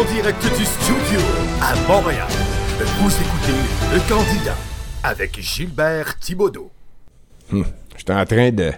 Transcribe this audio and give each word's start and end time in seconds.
En 0.00 0.04
direct 0.04 0.42
du 0.42 0.64
studio 0.64 1.20
à 1.60 1.74
Montréal, 1.86 2.26
vous 3.00 3.10
écoutez 3.10 3.52
Le 3.92 4.00
Candidat 4.08 4.56
avec 5.02 5.38
Gilbert 5.38 6.18
Thibaudot. 6.18 6.70
Hum, 7.52 7.66
J'étais 7.98 8.14
en 8.14 8.24
train 8.24 8.50
de. 8.50 8.72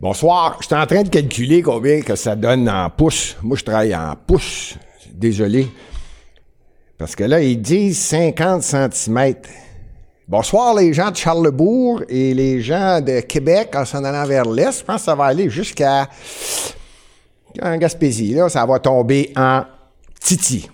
Bonsoir. 0.00 0.58
J'étais 0.60 0.74
en 0.74 0.86
train 0.86 1.04
de 1.04 1.10
calculer 1.10 1.62
combien 1.62 2.00
que 2.00 2.16
ça 2.16 2.34
donne 2.34 2.68
en 2.68 2.90
pouces. 2.90 3.36
Moi, 3.40 3.56
je 3.56 3.62
travaille 3.62 3.94
en 3.94 4.16
pouces. 4.16 4.74
Désolé. 5.12 5.68
Parce 6.98 7.14
que 7.14 7.22
là, 7.22 7.40
ils 7.40 7.62
disent 7.62 8.00
50 8.00 8.62
cm. 8.62 9.34
Bonsoir, 10.26 10.74
les 10.74 10.92
gens 10.92 11.12
de 11.12 11.16
Charlebourg 11.16 12.02
et 12.08 12.34
les 12.34 12.60
gens 12.62 13.00
de 13.00 13.20
Québec 13.20 13.74
en 13.76 13.84
s'en 13.84 14.02
allant 14.02 14.26
vers 14.26 14.46
l'est. 14.46 14.80
Je 14.80 14.84
pense 14.84 15.02
que 15.02 15.04
ça 15.04 15.14
va 15.14 15.26
aller 15.26 15.48
jusqu'à. 15.50 16.08
En 17.60 17.76
Gaspésie, 17.76 18.34
là, 18.34 18.48
ça 18.48 18.64
va 18.64 18.78
tomber 18.78 19.32
en 19.36 19.64
Titi. 20.20 20.68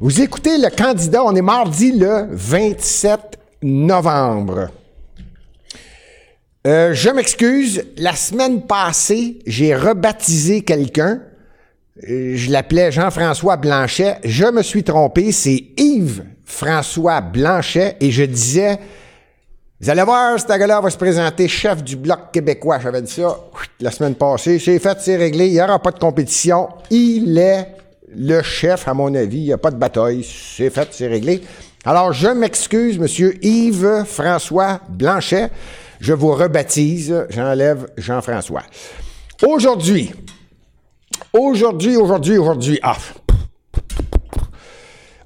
Vous 0.00 0.20
écoutez 0.20 0.58
le 0.58 0.68
candidat, 0.74 1.22
on 1.24 1.34
est 1.34 1.42
mardi 1.42 1.92
le 1.92 2.28
27 2.30 3.38
novembre. 3.62 4.68
Euh, 6.66 6.92
je 6.94 7.10
m'excuse, 7.10 7.84
la 7.96 8.14
semaine 8.16 8.62
passée, 8.62 9.38
j'ai 9.46 9.74
rebaptisé 9.74 10.62
quelqu'un. 10.62 11.20
Euh, 12.08 12.32
Je 12.36 12.50
l'appelais 12.50 12.90
Jean-François 12.90 13.56
Blanchet. 13.56 14.18
Je 14.24 14.46
me 14.46 14.62
suis 14.62 14.82
trompé, 14.82 15.30
c'est 15.32 15.64
Yves 15.76 16.24
François 16.44 17.20
Blanchet 17.20 17.96
et 18.00 18.10
je 18.10 18.24
disais 18.24 18.78
vous 19.78 19.90
allez 19.90 20.02
voir, 20.04 20.40
ce 20.40 20.46
gars-là 20.46 20.80
va 20.80 20.88
se 20.88 20.96
présenter 20.96 21.48
chef 21.48 21.84
du 21.84 21.96
Bloc 21.96 22.32
québécois. 22.32 22.78
J'avais 22.82 23.02
dit 23.02 23.12
ça 23.12 23.38
la 23.78 23.90
semaine 23.90 24.14
passée. 24.14 24.58
C'est 24.58 24.78
fait, 24.78 24.96
c'est 25.00 25.16
réglé. 25.16 25.48
Il 25.48 25.52
n'y 25.52 25.60
aura 25.60 25.78
pas 25.78 25.90
de 25.90 25.98
compétition. 25.98 26.68
Il 26.88 27.36
est 27.36 27.76
le 28.16 28.40
chef, 28.42 28.88
à 28.88 28.94
mon 28.94 29.14
avis. 29.14 29.38
Il 29.38 29.44
n'y 29.44 29.52
a 29.52 29.58
pas 29.58 29.70
de 29.70 29.76
bataille. 29.76 30.24
C'est 30.24 30.70
fait, 30.70 30.88
c'est 30.92 31.08
réglé. 31.08 31.42
Alors, 31.84 32.14
je 32.14 32.28
m'excuse, 32.28 32.98
monsieur 32.98 33.36
Yves 33.44 34.04
François 34.06 34.80
Blanchet. 34.88 35.50
Je 36.00 36.14
vous 36.14 36.32
rebaptise. 36.32 37.26
J'enlève 37.28 37.86
Jean-François. 37.98 38.62
Aujourd'hui, 39.46 40.14
aujourd'hui, 41.34 41.96
aujourd'hui, 41.96 42.38
aujourd'hui. 42.38 42.80
Ah, 42.82 42.96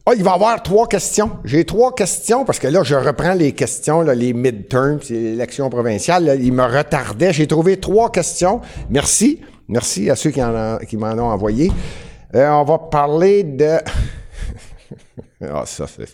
ah, 0.07 0.13
il 0.17 0.25
va 0.25 0.31
y 0.31 0.35
avoir 0.35 0.63
trois 0.63 0.89
questions. 0.89 1.31
J'ai 1.45 1.65
trois 1.65 1.95
questions 1.95 2.45
parce 2.45 2.59
que 2.59 2.67
là, 2.67 2.83
je 2.83 2.95
reprends 2.95 3.35
les 3.35 3.53
questions, 3.53 4.01
là, 4.01 4.15
les 4.15 4.33
midterms, 4.33 4.99
c'est 5.03 5.15
l'élection 5.15 5.69
provinciale. 5.69 6.39
il 6.41 6.53
me 6.53 6.65
retardait. 6.65 7.33
J'ai 7.33 7.47
trouvé 7.47 7.79
trois 7.79 8.11
questions. 8.11 8.61
Merci. 8.89 9.41
Merci 9.69 10.11
à 10.11 10.17
ceux 10.17 10.31
qui 10.31 10.41
m'en 10.97 11.13
ont 11.13 11.31
envoyé. 11.31 11.71
Euh, 12.35 12.49
on 12.49 12.65
va 12.65 12.79
parler 12.79 13.45
de. 13.45 13.79
ah, 15.43 15.65
ça, 15.67 15.87
c'est. 15.87 16.09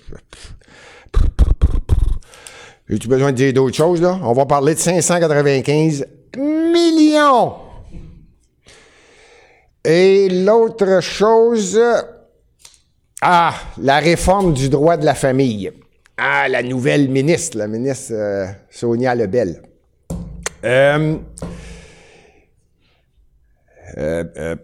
J'ai-tu 2.88 3.08
besoin 3.08 3.32
de 3.32 3.36
dire 3.36 3.52
d'autres 3.52 3.76
choses, 3.76 4.02
là? 4.02 4.18
On 4.22 4.32
va 4.32 4.46
parler 4.46 4.74
de 4.74 4.80
595 4.80 6.06
millions. 6.36 7.54
Et 9.84 10.28
l'autre 10.28 11.00
chose. 11.00 11.80
Ah, 13.28 13.54
la 13.82 13.98
réforme 13.98 14.52
du 14.54 14.68
droit 14.68 14.96
de 14.96 15.04
la 15.04 15.16
famille. 15.16 15.72
Ah, 16.16 16.48
la 16.48 16.62
nouvelle 16.62 17.08
ministre, 17.08 17.58
la 17.58 17.66
ministre 17.66 18.12
euh, 18.14 18.46
Sonia 18.70 19.16
Lebel. 19.16 19.62
Euh, 20.64 21.16
euh, 23.98 24.54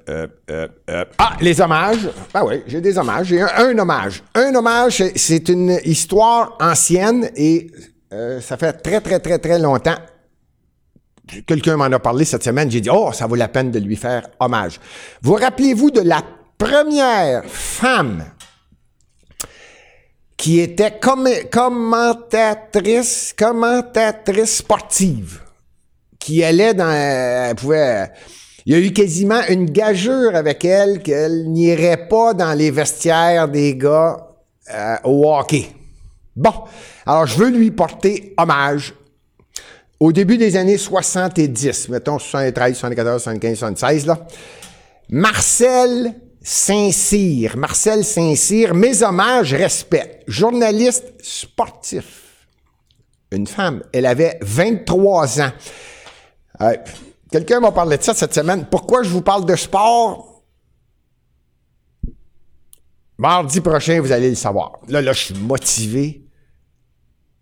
ah, 1.18 1.36
les 1.40 1.60
hommages. 1.60 2.08
Ah 2.32 2.44
oui, 2.44 2.62
j'ai 2.68 2.80
des 2.80 2.96
hommages. 2.96 3.26
J'ai 3.26 3.42
un, 3.42 3.76
hommage. 3.76 4.22
Un 4.36 4.54
hommage, 4.54 5.02
c'est- 5.16 5.48
une 5.48 5.80
histoire 5.84 6.56
ancienne 6.60 7.30
et 7.34 7.68
ça 8.40 8.56
fait 8.56 8.74
très, 8.74 9.00
très, 9.00 9.18
très, 9.18 9.40
très 9.40 9.58
longtemps. 9.58 9.98
Quelqu'un 11.48 11.76
m'en 11.76 11.86
a 11.86 11.98
parlé 11.98 12.24
cette 12.24 12.44
semaine. 12.44 12.70
J'ai 12.70 12.80
dit, 12.80 12.90
oh, 12.92 13.10
ça 13.12 13.26
vaut 13.26 13.34
la 13.34 13.48
peine 13.48 13.72
de 13.72 13.80
lui 13.80 13.96
faire 13.96 14.28
hommage. 14.38 14.78
Vous 15.20 15.34
rappelez-vous 15.34 15.90
de 15.90 16.02
la 16.02 16.22
première 16.56 17.44
femme 17.44 18.22
qui 20.42 20.58
était 20.58 20.98
comm- 21.00 21.48
commentatrice, 21.50 23.32
commentatrice 23.38 24.56
sportive, 24.56 25.40
qui 26.18 26.42
allait 26.42 26.74
dans, 26.74 26.90
elle 26.90 27.54
pouvait, 27.54 28.10
il 28.66 28.72
y 28.72 28.76
a 28.76 28.80
eu 28.80 28.92
quasiment 28.92 29.40
une 29.48 29.66
gageure 29.70 30.34
avec 30.34 30.64
elle 30.64 31.00
qu'elle 31.00 31.44
n'irait 31.48 32.08
pas 32.08 32.34
dans 32.34 32.54
les 32.54 32.72
vestiaires 32.72 33.46
des 33.48 33.76
gars 33.76 34.16
euh, 34.74 34.96
au 35.04 35.32
hockey. 35.32 35.68
Bon, 36.34 36.54
alors 37.06 37.26
je 37.26 37.38
veux 37.38 37.50
lui 37.50 37.70
porter 37.70 38.34
hommage. 38.36 38.94
Au 40.00 40.10
début 40.10 40.38
des 40.38 40.56
années 40.56 40.76
70, 40.76 41.88
mettons 41.88 42.18
73, 42.18 42.76
74, 42.76 43.22
75, 43.22 43.58
76, 43.58 44.06
là, 44.06 44.18
Marcel 45.08 46.14
Saint-Cyr. 46.42 47.56
Marcel 47.56 48.04
Saint-Cyr, 48.04 48.74
mes 48.74 49.02
hommages, 49.02 49.54
respect. 49.54 50.20
Journaliste 50.26 51.12
sportif. 51.22 52.46
Une 53.30 53.46
femme. 53.46 53.82
Elle 53.92 54.06
avait 54.06 54.38
23 54.42 55.40
ans. 55.40 55.52
Euh, 56.60 56.76
Quelqu'un 57.32 57.60
m'a 57.60 57.72
parlé 57.72 57.96
de 57.96 58.02
ça 58.02 58.12
cette 58.12 58.34
semaine. 58.34 58.66
Pourquoi 58.70 59.02
je 59.02 59.08
vous 59.08 59.22
parle 59.22 59.46
de 59.46 59.56
sport? 59.56 60.42
Mardi 63.16 63.62
prochain, 63.62 64.00
vous 64.02 64.12
allez 64.12 64.28
le 64.28 64.36
savoir. 64.36 64.80
Là, 64.88 65.00
là, 65.00 65.14
je 65.14 65.24
suis 65.24 65.34
motivé. 65.34 66.26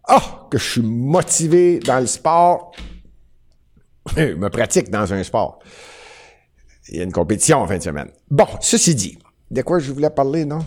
Ah, 0.07 0.47
que 0.49 0.59
je 0.59 0.71
suis 0.71 0.83
motivé 0.83 1.81
dans 1.81 1.99
le 1.99 2.07
sport. 2.07 2.73
Je 4.17 4.35
me 4.35 4.49
pratique 4.49 4.91
dans 4.91 5.13
un 5.13 5.23
sport. 5.23 5.59
Il 6.91 6.99
y 6.99 7.01
a 7.01 7.05
une 7.05 7.13
compétition 7.13 7.59
en 7.59 7.67
fin 7.67 7.79
de 7.79 7.83
semaine. 7.83 8.09
Bon, 8.31 8.47
ceci 8.61 8.95
dit, 8.95 9.19
de 9.51 9.63
quoi 9.63 9.79
je 9.79 9.93
voulais 9.93 10.11
parler, 10.11 10.45
non? 10.45 10.59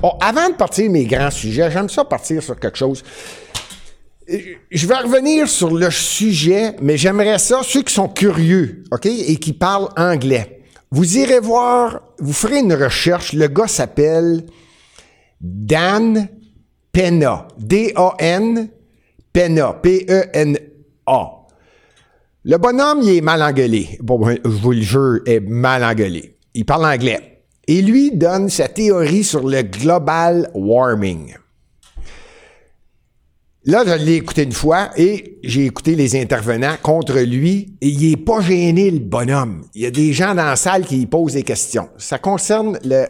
Bon, 0.00 0.12
avant 0.20 0.50
de 0.50 0.54
partir 0.54 0.90
mes 0.90 1.06
grands 1.06 1.30
sujets, 1.30 1.70
j'aime 1.70 1.88
ça 1.88 2.04
partir 2.04 2.42
sur 2.42 2.58
quelque 2.60 2.76
chose. 2.76 3.02
Je 4.28 4.86
vais 4.86 4.96
revenir 4.96 5.48
sur 5.48 5.74
le 5.74 5.90
sujet, 5.90 6.74
mais 6.82 6.96
j'aimerais 6.96 7.38
ça, 7.38 7.60
ceux 7.62 7.82
qui 7.82 7.94
sont 7.94 8.08
curieux, 8.08 8.84
OK, 8.92 9.06
et 9.06 9.36
qui 9.36 9.52
parlent 9.52 9.88
anglais. 9.96 10.62
Vous 10.90 11.18
irez 11.18 11.40
voir, 11.40 12.02
vous 12.18 12.32
ferez 12.32 12.58
une 12.58 12.74
recherche. 12.74 13.32
Le 13.32 13.48
gars 13.48 13.66
s'appelle 13.66 14.44
Dan 15.40 16.28
Pena. 16.92 17.48
D-A-N 17.58 18.68
Pena. 19.32 19.72
P-E-N-A. 19.74 21.35
Le 22.48 22.58
bonhomme, 22.58 23.00
il 23.02 23.16
est 23.16 23.20
mal 23.22 23.42
engueulé. 23.42 23.98
Bon, 24.00 24.20
ben, 24.20 24.38
je 24.44 24.48
vous 24.48 24.70
le 24.70 24.80
jure, 24.80 25.18
est 25.26 25.40
mal 25.40 25.82
engueulé. 25.82 26.36
Il 26.54 26.64
parle 26.64 26.86
anglais. 26.86 27.42
Et 27.66 27.82
lui 27.82 28.12
donne 28.12 28.48
sa 28.50 28.68
théorie 28.68 29.24
sur 29.24 29.44
le 29.44 29.62
global 29.62 30.48
warming. 30.54 31.34
Là, 33.64 33.82
je 33.84 33.94
l'ai 33.94 34.14
écouté 34.14 34.44
une 34.44 34.52
fois 34.52 34.90
et 34.96 35.40
j'ai 35.42 35.64
écouté 35.64 35.96
les 35.96 36.14
intervenants 36.14 36.76
contre 36.80 37.18
lui 37.18 37.74
il 37.80 38.12
est 38.12 38.16
pas 38.16 38.40
gêné, 38.40 38.92
le 38.92 39.00
bonhomme. 39.00 39.64
Il 39.74 39.82
y 39.82 39.86
a 39.86 39.90
des 39.90 40.12
gens 40.12 40.36
dans 40.36 40.44
la 40.44 40.54
salle 40.54 40.86
qui 40.86 41.04
posent 41.06 41.32
des 41.32 41.42
questions. 41.42 41.88
Ça 41.98 42.20
concerne 42.20 42.78
le 42.84 43.06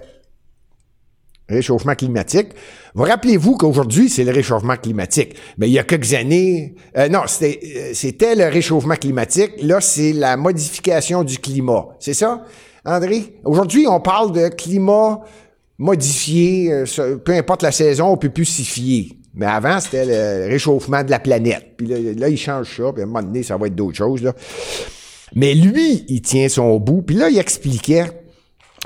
réchauffement 1.48 1.94
climatique. 1.94 2.48
Vous 2.94 3.04
rappelez-vous 3.04 3.56
qu'aujourd'hui, 3.56 4.08
c'est 4.08 4.24
le 4.24 4.32
réchauffement 4.32 4.76
climatique. 4.76 5.36
Mais 5.58 5.68
il 5.68 5.72
y 5.72 5.78
a 5.78 5.84
quelques 5.84 6.14
années, 6.14 6.74
euh, 6.96 7.08
non, 7.08 7.20
c'était, 7.26 7.60
euh, 7.64 7.90
c'était 7.94 8.34
le 8.34 8.46
réchauffement 8.46 8.96
climatique. 8.96 9.52
Là, 9.62 9.80
c'est 9.80 10.12
la 10.12 10.36
modification 10.36 11.24
du 11.24 11.38
climat. 11.38 11.88
C'est 12.00 12.14
ça, 12.14 12.44
André? 12.84 13.34
Aujourd'hui, 13.44 13.86
on 13.86 14.00
parle 14.00 14.32
de 14.32 14.48
climat 14.48 15.20
modifié, 15.78 16.72
euh, 16.72 17.16
peu 17.24 17.32
importe 17.32 17.62
la 17.62 17.72
saison, 17.72 18.08
on 18.08 18.16
peut 18.16 18.30
plus 18.30 18.46
s'y. 18.46 19.18
Mais 19.34 19.46
avant, 19.46 19.78
c'était 19.80 20.06
le 20.06 20.48
réchauffement 20.48 21.04
de 21.04 21.10
la 21.10 21.18
planète. 21.18 21.74
Puis 21.76 21.86
là, 21.86 22.28
il 22.28 22.38
change 22.38 22.74
ça, 22.74 22.90
puis 22.92 23.02
à 23.02 23.04
un 23.04 23.06
moment 23.06 23.22
donné, 23.22 23.42
ça 23.42 23.58
va 23.58 23.66
être 23.66 23.74
d'autres 23.74 23.98
choses. 23.98 24.32
Mais 25.34 25.54
lui, 25.54 26.06
il 26.08 26.22
tient 26.22 26.48
son 26.48 26.78
bout. 26.78 27.02
Puis 27.02 27.16
là, 27.16 27.28
il 27.28 27.38
expliquait 27.38 28.06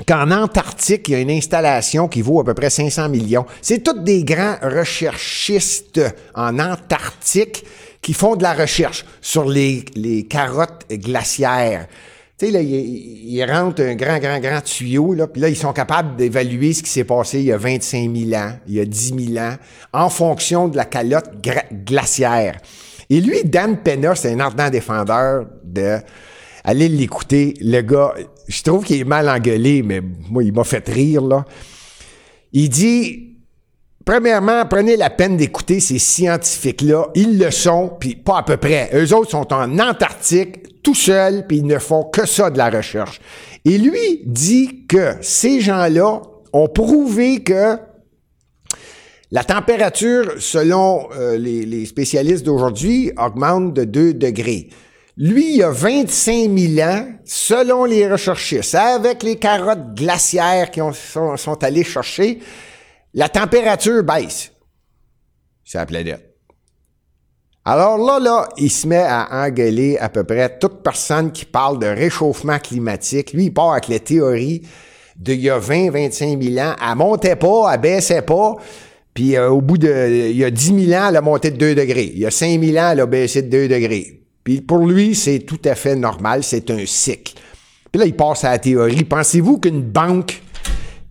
qu'en 0.07 0.31
Antarctique, 0.31 1.07
il 1.09 1.11
y 1.11 1.15
a 1.15 1.19
une 1.19 1.31
installation 1.31 2.07
qui 2.07 2.21
vaut 2.21 2.39
à 2.39 2.43
peu 2.43 2.53
près 2.53 2.69
500 2.69 3.09
millions. 3.09 3.45
C'est 3.61 3.83
tous 3.83 3.99
des 3.99 4.23
grands 4.23 4.55
recherchistes 4.61 6.01
en 6.33 6.59
Antarctique 6.59 7.65
qui 8.01 8.13
font 8.13 8.35
de 8.35 8.43
la 8.43 8.53
recherche 8.53 9.05
sur 9.21 9.45
les, 9.45 9.85
les 9.95 10.23
carottes 10.23 10.85
glaciaires. 10.89 11.87
Tu 12.37 12.47
sais, 12.47 12.51
là, 12.51 12.61
ils, 12.61 13.43
rentrent 13.43 13.83
un 13.83 13.93
grand, 13.93 14.17
grand, 14.17 14.39
grand 14.39 14.61
tuyau, 14.61 15.13
là, 15.13 15.27
puis 15.27 15.39
là, 15.39 15.49
ils 15.49 15.55
sont 15.55 15.73
capables 15.73 16.15
d'évaluer 16.15 16.73
ce 16.73 16.81
qui 16.81 16.89
s'est 16.89 17.03
passé 17.03 17.39
il 17.39 17.45
y 17.45 17.51
a 17.51 17.57
25 17.57 18.15
000 18.15 18.33
ans, 18.33 18.53
il 18.67 18.73
y 18.73 18.79
a 18.79 18.85
10 18.85 19.33
000 19.33 19.45
ans, 19.45 19.55
en 19.93 20.09
fonction 20.09 20.67
de 20.67 20.75
la 20.75 20.85
calotte 20.85 21.29
glaciaire. 21.85 22.57
Et 23.11 23.21
lui, 23.21 23.43
Dan 23.43 23.77
Penna, 23.77 24.15
c'est 24.15 24.31
un 24.31 24.39
ardent 24.39 24.71
défendeur 24.71 25.45
de... 25.63 25.97
Allez 26.63 26.89
l'écouter, 26.89 27.53
le 27.59 27.81
gars, 27.81 28.13
je 28.51 28.63
trouve 28.63 28.83
qu'il 28.83 28.99
est 28.99 29.05
mal 29.05 29.29
engueulé, 29.29 29.81
mais 29.81 30.01
moi, 30.29 30.43
il 30.43 30.53
m'a 30.53 30.63
fait 30.63 30.87
rire, 30.87 31.23
là. 31.23 31.45
Il 32.53 32.69
dit, 32.69 33.37
premièrement, 34.05 34.65
prenez 34.65 34.97
la 34.97 35.09
peine 35.09 35.37
d'écouter 35.37 35.79
ces 35.79 35.99
scientifiques-là. 35.99 37.07
Ils 37.15 37.39
le 37.39 37.49
sont, 37.49 37.93
puis 37.99 38.15
pas 38.15 38.39
à 38.39 38.43
peu 38.43 38.57
près. 38.57 38.89
Eux 38.93 39.15
autres 39.15 39.31
sont 39.31 39.53
en 39.53 39.79
Antarctique, 39.79 40.81
tout 40.83 40.95
seuls, 40.95 41.45
puis 41.47 41.57
ils 41.57 41.65
ne 41.65 41.79
font 41.79 42.03
que 42.03 42.27
ça 42.27 42.49
de 42.49 42.57
la 42.57 42.69
recherche. 42.69 43.21
Et 43.63 43.77
lui 43.77 44.21
dit 44.25 44.85
que 44.87 45.15
ces 45.21 45.61
gens-là 45.61 46.21
ont 46.51 46.67
prouvé 46.67 47.43
que 47.43 47.77
la 49.31 49.45
température, 49.45 50.33
selon 50.39 51.07
euh, 51.15 51.37
les, 51.37 51.65
les, 51.65 51.85
spécialistes 51.85 52.45
d'aujourd'hui, 52.45 53.13
augmente 53.17 53.73
de 53.73 53.85
2 53.85 54.13
degrés. 54.13 54.67
Lui, 55.17 55.53
il 55.53 55.57
y 55.57 55.63
a 55.63 55.71
25 55.71 56.57
000 56.57 56.89
ans, 56.89 57.05
selon 57.25 57.85
les 57.85 58.09
recherchistes, 58.09 58.75
avec 58.75 59.23
les 59.23 59.35
carottes 59.35 59.93
glaciaires 59.93 60.71
qui 60.71 60.81
ont, 60.81 60.93
sont, 60.93 61.35
sont 61.37 61.63
allés 61.63 61.83
chercher, 61.83 62.39
la 63.13 63.27
température 63.27 64.03
baisse. 64.03 64.51
C'est 65.63 65.77
la 65.77 65.85
planète. 65.85 66.31
Alors 67.63 67.97
là, 67.97 68.19
là, 68.19 68.49
il 68.57 68.71
se 68.71 68.87
met 68.87 69.03
à 69.05 69.45
engueuler 69.45 69.97
à 69.99 70.09
peu 70.09 70.23
près 70.23 70.57
toute 70.57 70.81
personne 70.81 71.31
qui 71.31 71.45
parle 71.45 71.77
de 71.77 71.85
réchauffement 71.85 72.57
climatique. 72.57 73.33
Lui, 73.33 73.45
il 73.45 73.53
part 73.53 73.73
avec 73.73 73.87
les 73.87 73.99
théories 73.99 74.63
d'il 75.15 75.39
y 75.39 75.49
a 75.49 75.59
20, 75.59 75.91
25 75.91 76.41
000 76.41 76.67
ans. 76.67 76.75
Elle 76.81 76.95
montait 76.95 77.35
pas, 77.35 77.71
elle 77.71 77.79
baissait 77.79 78.23
pas. 78.23 78.55
Puis 79.13 79.35
euh, 79.35 79.49
au 79.49 79.61
bout 79.61 79.77
de... 79.77 80.29
Il 80.31 80.37
y 80.37 80.43
a 80.43 80.49
10 80.49 80.87
000 80.87 80.99
ans, 80.99 81.09
elle 81.09 81.17
a 81.17 81.21
monté 81.21 81.51
de 81.51 81.57
2 81.57 81.75
degrés. 81.75 82.11
Il 82.13 82.19
y 82.19 82.25
a 82.25 82.31
5 82.31 82.59
000 82.59 82.77
ans, 82.77 82.91
elle 82.93 83.01
a 83.01 83.05
baissé 83.05 83.43
de 83.43 83.49
2 83.49 83.67
degrés. 83.67 84.20
Puis 84.43 84.61
pour 84.61 84.85
lui, 84.85 85.15
c'est 85.15 85.39
tout 85.39 85.59
à 85.65 85.75
fait 85.75 85.95
normal, 85.95 86.43
c'est 86.43 86.69
un 86.71 86.85
cycle. 86.85 87.33
Puis 87.91 87.99
là, 87.99 88.05
il 88.05 88.15
passe 88.15 88.43
à 88.43 88.51
la 88.51 88.59
théorie. 88.59 89.03
Pensez-vous 89.03 89.59
qu'une 89.59 89.81
banque... 89.81 90.41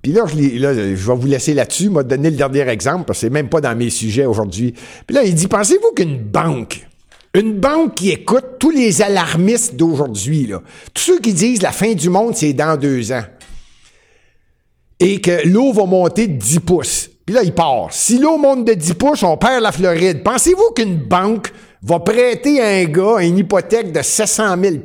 Puis 0.02 0.12
là 0.12 0.24
je, 0.26 0.34
vais 0.34 1.14
vous 1.14 1.26
laisser 1.26 1.52
là-dessus, 1.52 1.90
m'a 1.90 2.02
donné 2.02 2.30
le 2.30 2.36
dernier 2.36 2.66
exemple, 2.68 3.04
parce 3.04 3.18
que 3.18 3.26
c'est 3.26 3.30
même 3.30 3.50
pas 3.50 3.60
dans 3.60 3.76
mes 3.76 3.90
sujets 3.90 4.24
aujourd'hui. 4.24 4.72
Puis 5.06 5.14
là, 5.14 5.24
il 5.24 5.34
dit, 5.34 5.46
pensez-vous 5.46 5.92
qu'une 5.94 6.16
banque, 6.16 6.86
une 7.34 7.60
banque 7.60 7.96
qui 7.96 8.10
écoute 8.10 8.44
tous 8.58 8.70
les 8.70 9.02
alarmistes 9.02 9.76
d'aujourd'hui, 9.76 10.46
là, 10.46 10.62
tous 10.94 11.02
ceux 11.02 11.20
qui 11.20 11.34
disent 11.34 11.60
la 11.60 11.72
fin 11.72 11.92
du 11.92 12.08
monde, 12.08 12.34
c'est 12.34 12.54
dans 12.54 12.78
deux 12.78 13.12
ans, 13.12 13.24
et 15.00 15.20
que 15.20 15.46
l'eau 15.46 15.72
va 15.74 15.84
monter 15.84 16.28
de 16.28 16.38
10 16.38 16.60
pouces. 16.60 17.10
Puis 17.26 17.34
là, 17.34 17.42
il 17.42 17.52
part. 17.52 17.88
Si 17.90 18.18
l'eau 18.18 18.38
monte 18.38 18.64
de 18.64 18.72
10 18.72 18.94
pouces, 18.94 19.22
on 19.22 19.36
perd 19.36 19.62
la 19.62 19.72
Floride. 19.72 20.22
Pensez-vous 20.22 20.72
qu'une 20.74 20.96
banque 20.96 21.52
va 21.82 22.00
prêter 22.00 22.60
à 22.60 22.66
un 22.66 22.84
gars 22.84 23.20
une 23.20 23.38
hypothèque 23.38 23.92
de 23.92 24.02
700 24.02 24.56
000 24.62 24.76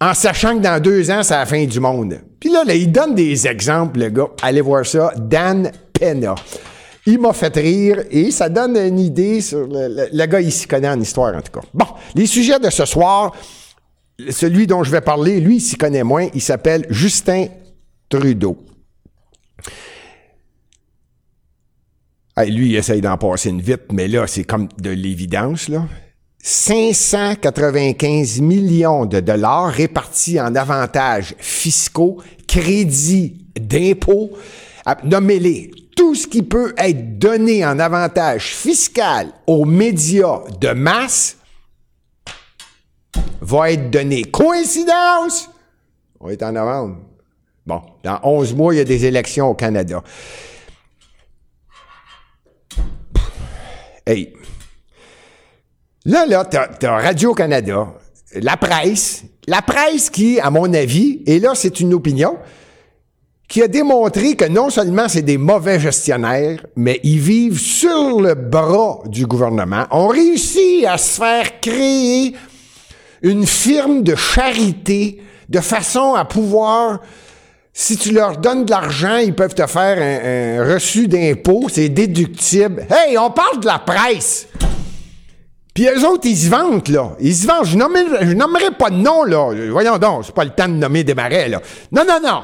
en 0.00 0.14
sachant 0.14 0.56
que 0.56 0.62
dans 0.62 0.80
deux 0.80 1.10
ans, 1.10 1.22
c'est 1.22 1.34
la 1.34 1.46
fin 1.46 1.64
du 1.64 1.80
monde. 1.80 2.20
Puis 2.38 2.50
là, 2.50 2.62
là, 2.64 2.74
il 2.74 2.92
donne 2.92 3.14
des 3.14 3.46
exemples, 3.48 3.98
le 3.98 4.10
gars. 4.10 4.28
Allez 4.42 4.60
voir 4.60 4.86
ça. 4.86 5.12
Dan 5.16 5.72
Pena. 5.92 6.36
Il 7.06 7.18
m'a 7.18 7.32
fait 7.32 7.56
rire 7.56 8.04
et 8.10 8.30
ça 8.30 8.48
donne 8.48 8.76
une 8.76 9.00
idée 9.00 9.40
sur 9.40 9.66
le, 9.66 10.08
le, 10.12 10.26
gars, 10.26 10.40
il 10.40 10.52
s'y 10.52 10.66
connaît 10.66 10.90
en 10.90 11.00
histoire, 11.00 11.34
en 11.34 11.40
tout 11.40 11.50
cas. 11.52 11.66
Bon, 11.74 11.86
les 12.14 12.26
sujets 12.26 12.60
de 12.60 12.70
ce 12.70 12.84
soir, 12.84 13.34
celui 14.30 14.66
dont 14.66 14.84
je 14.84 14.90
vais 14.90 15.00
parler, 15.00 15.40
lui, 15.40 15.56
il 15.56 15.60
s'y 15.60 15.76
connaît 15.76 16.04
moins. 16.04 16.28
Il 16.34 16.42
s'appelle 16.42 16.86
Justin 16.90 17.46
Trudeau. 18.08 18.56
Lui, 22.46 22.70
il 22.70 22.76
essaye 22.76 23.00
d'en 23.00 23.16
passer 23.16 23.50
une 23.50 23.60
vite, 23.60 23.92
mais 23.92 24.08
là, 24.08 24.26
c'est 24.26 24.44
comme 24.44 24.68
de 24.80 24.90
l'évidence, 24.90 25.68
là. 25.68 25.84
595 26.40 28.40
millions 28.40 29.06
de 29.06 29.20
dollars 29.20 29.72
répartis 29.72 30.40
en 30.40 30.54
avantages 30.54 31.34
fiscaux, 31.38 32.22
crédits 32.46 33.44
d'impôts, 33.58 34.30
ah, 34.86 34.96
nommez-les, 35.04 35.70
tout 35.96 36.14
ce 36.14 36.26
qui 36.26 36.42
peut 36.42 36.74
être 36.78 37.18
donné 37.18 37.66
en 37.66 37.78
avantage 37.78 38.54
fiscal 38.54 39.28
aux 39.46 39.64
médias 39.64 40.40
de 40.60 40.68
masse 40.68 41.36
va 43.40 43.72
être 43.72 43.90
donné. 43.90 44.24
Coïncidence? 44.24 45.50
On 46.20 46.28
est 46.28 46.42
en 46.42 46.52
novembre. 46.52 46.96
Bon, 47.66 47.82
dans 48.02 48.20
11 48.22 48.54
mois, 48.54 48.74
il 48.74 48.78
y 48.78 48.80
a 48.80 48.84
des 48.84 49.04
élections 49.04 49.50
au 49.50 49.54
Canada. 49.54 50.02
Hey. 54.08 54.32
Là, 56.06 56.24
là, 56.24 56.42
t'as 56.46 56.98
Radio-Canada, 56.98 57.88
la 58.36 58.56
presse, 58.56 59.24
la 59.46 59.60
presse 59.60 60.08
qui, 60.08 60.40
à 60.40 60.48
mon 60.48 60.72
avis, 60.72 61.22
et 61.26 61.38
là, 61.38 61.50
c'est 61.54 61.78
une 61.80 61.92
opinion, 61.92 62.38
qui 63.48 63.62
a 63.62 63.68
démontré 63.68 64.34
que 64.34 64.46
non 64.46 64.70
seulement 64.70 65.10
c'est 65.10 65.20
des 65.20 65.36
mauvais 65.36 65.78
gestionnaires, 65.78 66.64
mais 66.74 67.00
ils 67.02 67.18
vivent 67.18 67.60
sur 67.60 68.22
le 68.22 68.32
bras 68.32 69.00
du 69.04 69.26
gouvernement, 69.26 69.84
ont 69.90 70.08
réussi 70.08 70.86
à 70.86 70.96
se 70.96 71.20
faire 71.20 71.60
créer 71.60 72.34
une 73.20 73.46
firme 73.46 74.02
de 74.02 74.14
charité 74.14 75.20
de 75.50 75.60
façon 75.60 76.14
à 76.14 76.24
pouvoir 76.24 77.00
si 77.80 77.96
tu 77.96 78.10
leur 78.10 78.38
donnes 78.38 78.64
de 78.64 78.72
l'argent, 78.72 79.18
ils 79.18 79.32
peuvent 79.32 79.54
te 79.54 79.64
faire 79.68 79.98
un, 80.02 80.74
reçu 80.74 81.06
d'impôt, 81.06 81.68
c'est 81.72 81.88
déductible. 81.88 82.84
Hey, 82.90 83.16
on 83.16 83.30
parle 83.30 83.60
de 83.60 83.66
la 83.66 83.78
presse! 83.78 84.48
Puis 85.72 85.86
eux 85.86 86.04
autres, 86.04 86.26
ils 86.26 86.36
se 86.36 86.48
vantent, 86.48 86.88
là. 86.88 87.12
Ils 87.20 87.36
se 87.36 87.46
vantent. 87.46 87.66
Je 87.66 87.76
nommerai, 87.76 88.34
nommerai 88.34 88.72
pas 88.76 88.90
de 88.90 88.96
nom, 88.96 89.22
là. 89.22 89.54
Voyons 89.70 89.96
donc, 89.96 90.24
c'est 90.26 90.34
pas 90.34 90.42
le 90.42 90.50
temps 90.50 90.66
de 90.66 90.74
nommer 90.74 91.04
des 91.04 91.14
marais, 91.14 91.48
là. 91.48 91.62
Non, 91.92 92.02
non, 92.04 92.18
non. 92.20 92.42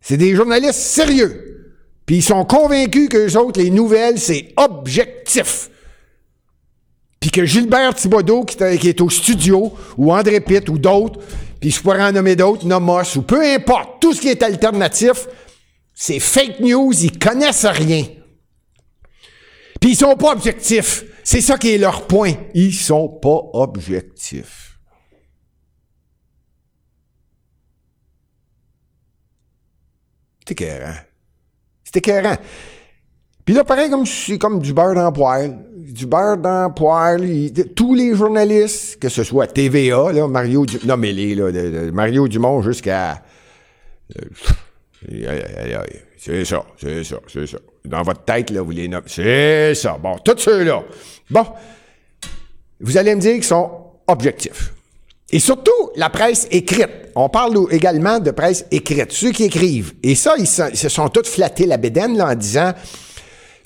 C'est 0.00 0.16
des 0.16 0.34
journalistes 0.34 0.80
sérieux. 0.80 1.76
Puis 2.06 2.16
ils 2.16 2.24
sont 2.24 2.44
convaincus 2.44 3.08
qu'eux 3.08 3.36
autres, 3.36 3.60
les 3.60 3.70
nouvelles, 3.70 4.18
c'est 4.18 4.52
objectif. 4.56 5.70
Puis 7.20 7.30
que 7.30 7.44
Gilbert 7.44 7.94
Thibodeau, 7.94 8.42
qui, 8.42 8.56
qui 8.78 8.88
est 8.88 9.00
au 9.00 9.10
studio, 9.10 9.72
ou 9.96 10.12
André 10.12 10.40
Pitt, 10.40 10.68
ou 10.68 10.76
d'autres, 10.76 11.20
puis 11.66 11.72
je 11.72 11.82
pourrais 11.82 12.04
en 12.04 12.12
nommer 12.12 12.36
d'autres, 12.36 12.64
Nomos, 12.64 13.16
ou 13.16 13.22
peu 13.22 13.42
importe, 13.42 14.00
tout 14.00 14.14
ce 14.14 14.20
qui 14.20 14.28
est 14.28 14.40
alternatif, 14.40 15.26
c'est 15.92 16.20
fake 16.20 16.60
news, 16.60 16.92
ils 17.02 17.18
connaissent 17.18 17.66
rien. 17.66 18.04
Puis 19.80 19.90
ils 19.90 19.96
sont 19.96 20.14
pas 20.14 20.30
objectifs. 20.30 21.02
C'est 21.24 21.40
ça 21.40 21.58
qui 21.58 21.74
est 21.74 21.78
leur 21.78 22.06
point. 22.06 22.34
Ils 22.54 22.72
sont 22.72 23.08
pas 23.08 23.40
objectifs. 23.54 24.78
C'est 30.46 30.52
écœurant. 30.52 30.98
C'est 31.82 31.96
écœurant. 31.96 32.36
Puis 33.46 33.54
là, 33.54 33.64
pareil, 33.64 33.88
comme 33.88 34.04
c'est 34.04 34.38
comme 34.38 34.58
du 34.60 34.74
beurre 34.74 34.94
dans. 34.94 35.12
Du 35.76 36.04
beurre 36.04 36.36
dans 36.36 36.70
poêle. 36.72 37.52
tous 37.76 37.94
les 37.94 38.14
journalistes, 38.14 38.98
que 39.00 39.08
ce 39.08 39.22
soit 39.22 39.46
TVA, 39.46 40.12
là, 40.12 40.26
Mario 40.26 40.66
du, 40.66 40.78
non, 40.84 40.96
mais 40.96 41.12
les, 41.12 41.36
là, 41.36 41.52
de, 41.52 41.90
Mario 41.92 42.26
Dumont 42.26 42.60
jusqu'à. 42.60 43.22
Euh, 44.16 45.84
c'est 46.18 46.44
ça, 46.44 46.64
c'est 46.76 47.04
ça, 47.04 47.16
c'est 47.32 47.46
ça. 47.46 47.58
Dans 47.84 48.02
votre 48.02 48.24
tête, 48.24 48.50
là, 48.50 48.62
vous 48.62 48.72
les 48.72 48.88
nommez. 48.88 49.06
C'est 49.06 49.74
ça. 49.76 49.96
Bon, 50.02 50.16
tous 50.18 50.38
ceux-là. 50.38 50.82
Bon. 51.30 51.46
Vous 52.80 52.96
allez 52.96 53.14
me 53.14 53.20
dire 53.20 53.34
qu'ils 53.34 53.44
sont 53.44 53.70
objectifs. 54.08 54.74
Et 55.30 55.38
surtout, 55.38 55.90
la 55.94 56.10
presse 56.10 56.48
écrite. 56.50 56.90
On 57.14 57.28
parle 57.28 57.56
également 57.70 58.18
de 58.18 58.32
presse 58.32 58.66
écrite. 58.72 59.12
Ceux 59.12 59.30
qui 59.30 59.44
écrivent. 59.44 59.94
Et 60.02 60.16
ça, 60.16 60.34
ils, 60.36 60.46
se 60.46 60.88
sont 60.88 61.08
tous 61.08 61.28
flattés 61.28 61.66
la 61.66 61.76
bédaine 61.76 62.16
là, 62.16 62.28
en 62.28 62.34
disant 62.34 62.72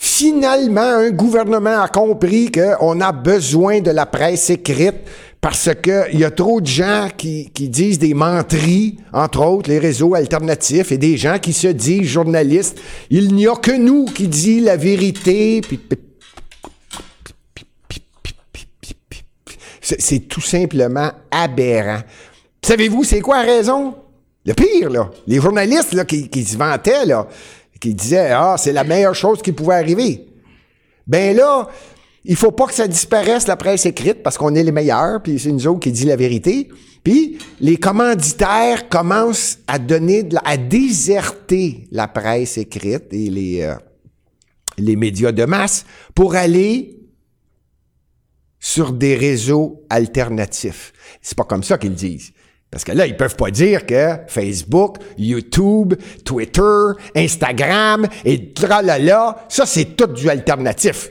Finalement, 0.02 0.80
un 0.80 1.11
gouvernement 1.11 1.83
a 1.83 1.87
compris 1.87 2.50
qu'on 2.50 3.02
a 3.02 3.12
besoin 3.12 3.80
de 3.83 3.90
la 3.90 4.07
presse 4.07 4.49
écrite 4.49 4.97
parce 5.42 5.69
qu'il 5.75 6.19
y 6.19 6.25
a 6.25 6.30
trop 6.30 6.62
de 6.62 6.66
gens 6.66 7.09
qui, 7.14 7.50
disent 7.54 7.99
des 7.99 8.14
menteries, 8.14 8.97
entre 9.12 9.45
autres 9.45 9.69
les 9.69 9.78
réseaux 9.78 10.14
alternatifs, 10.14 10.90
et 10.90 10.97
des 10.97 11.19
gens 11.19 11.38
qui 11.38 11.52
se 11.52 11.69
disent 11.69 12.09
journalistes. 12.09 12.80
Il 13.11 13.35
n'y 13.35 13.47
a 13.47 13.54
que 13.57 13.76
nous 13.76 14.07
qui 14.07 14.26
dit 14.26 14.61
la 14.61 14.76
vérité. 14.76 15.61
C'est 19.83 20.21
tout 20.21 20.40
simplement 20.40 21.11
aberrant. 21.30 22.00
Savez-vous, 22.62 23.04
c'est 23.04 23.21
quoi 23.21 23.45
la 23.45 23.52
raison? 23.52 23.97
Le 24.47 24.54
pire, 24.54 24.88
là. 24.88 25.11
Les 25.26 25.40
journalistes 25.40 25.92
là, 25.92 26.07
qui, 26.07 26.30
qui 26.30 26.42
se 26.42 26.57
vantaient, 26.57 27.04
là 27.04 27.28
qui 27.81 27.95
disait 27.95 28.31
Ah, 28.31 28.57
c'est 28.59 28.73
la 28.73 28.85
meilleure 28.85 29.15
chose 29.15 29.43
qui 29.43 29.53
pouvait 29.53 29.75
arriver. 29.75 30.27
Ben 31.07 31.37
là, 31.37 31.69
il 32.25 32.37
faut 32.37 32.53
pas 32.53 32.67
que 32.67 32.75
ça 32.75 32.87
disparaisse 32.87 33.47
la 33.47 33.57
presse 33.57 33.87
écrite 33.87 34.23
parce 34.23 34.37
qu'on 34.37 34.55
est 34.55 34.63
les 34.63 34.73
meilleurs, 34.73 35.23
puis 35.23 35.39
c'est 35.39 35.51
nous 35.51 35.67
autres 35.67 35.81
qui 35.81 35.93
dit 35.93 36.05
la 36.05 36.17
vérité. 36.17 36.69
Puis 37.03 37.39
les 37.61 37.79
commanditaires 37.79 38.89
commencent 38.89 39.59
à 39.67 39.79
donner, 39.79 40.23
de 40.23 40.35
la, 40.35 40.43
à 40.45 40.57
déserter 40.57 41.89
la 41.91 42.09
presse 42.09 42.59
écrite 42.59 43.13
et 43.13 43.31
les, 43.31 43.63
euh, 43.63 43.75
les 44.77 44.97
médias 44.97 45.33
de 45.33 45.45
masse 45.45 45.87
pour 46.15 46.35
aller 46.35 46.99
sur 48.59 48.93
des 48.93 49.17
réseaux 49.17 49.83
alternatifs. 49.89 50.93
C'est 51.23 51.37
pas 51.37 51.45
comme 51.45 51.63
ça 51.63 51.79
qu'ils 51.79 51.95
disent. 51.95 52.33
Parce 52.71 52.85
que 52.85 52.93
là, 52.93 53.07
ils 53.07 53.17
peuvent 53.17 53.37
pas 53.37 53.50
dire 53.50 53.85
que 53.85 54.12
Facebook, 54.29 54.99
YouTube, 55.19 55.95
Twitter, 56.25 56.93
Instagram 57.17 58.07
et 58.25 58.53
tralala, 58.53 59.45
ça, 59.49 59.67
c'est 59.67 59.97
tout 59.97 60.07
du 60.07 60.29
alternatif. 60.31 61.11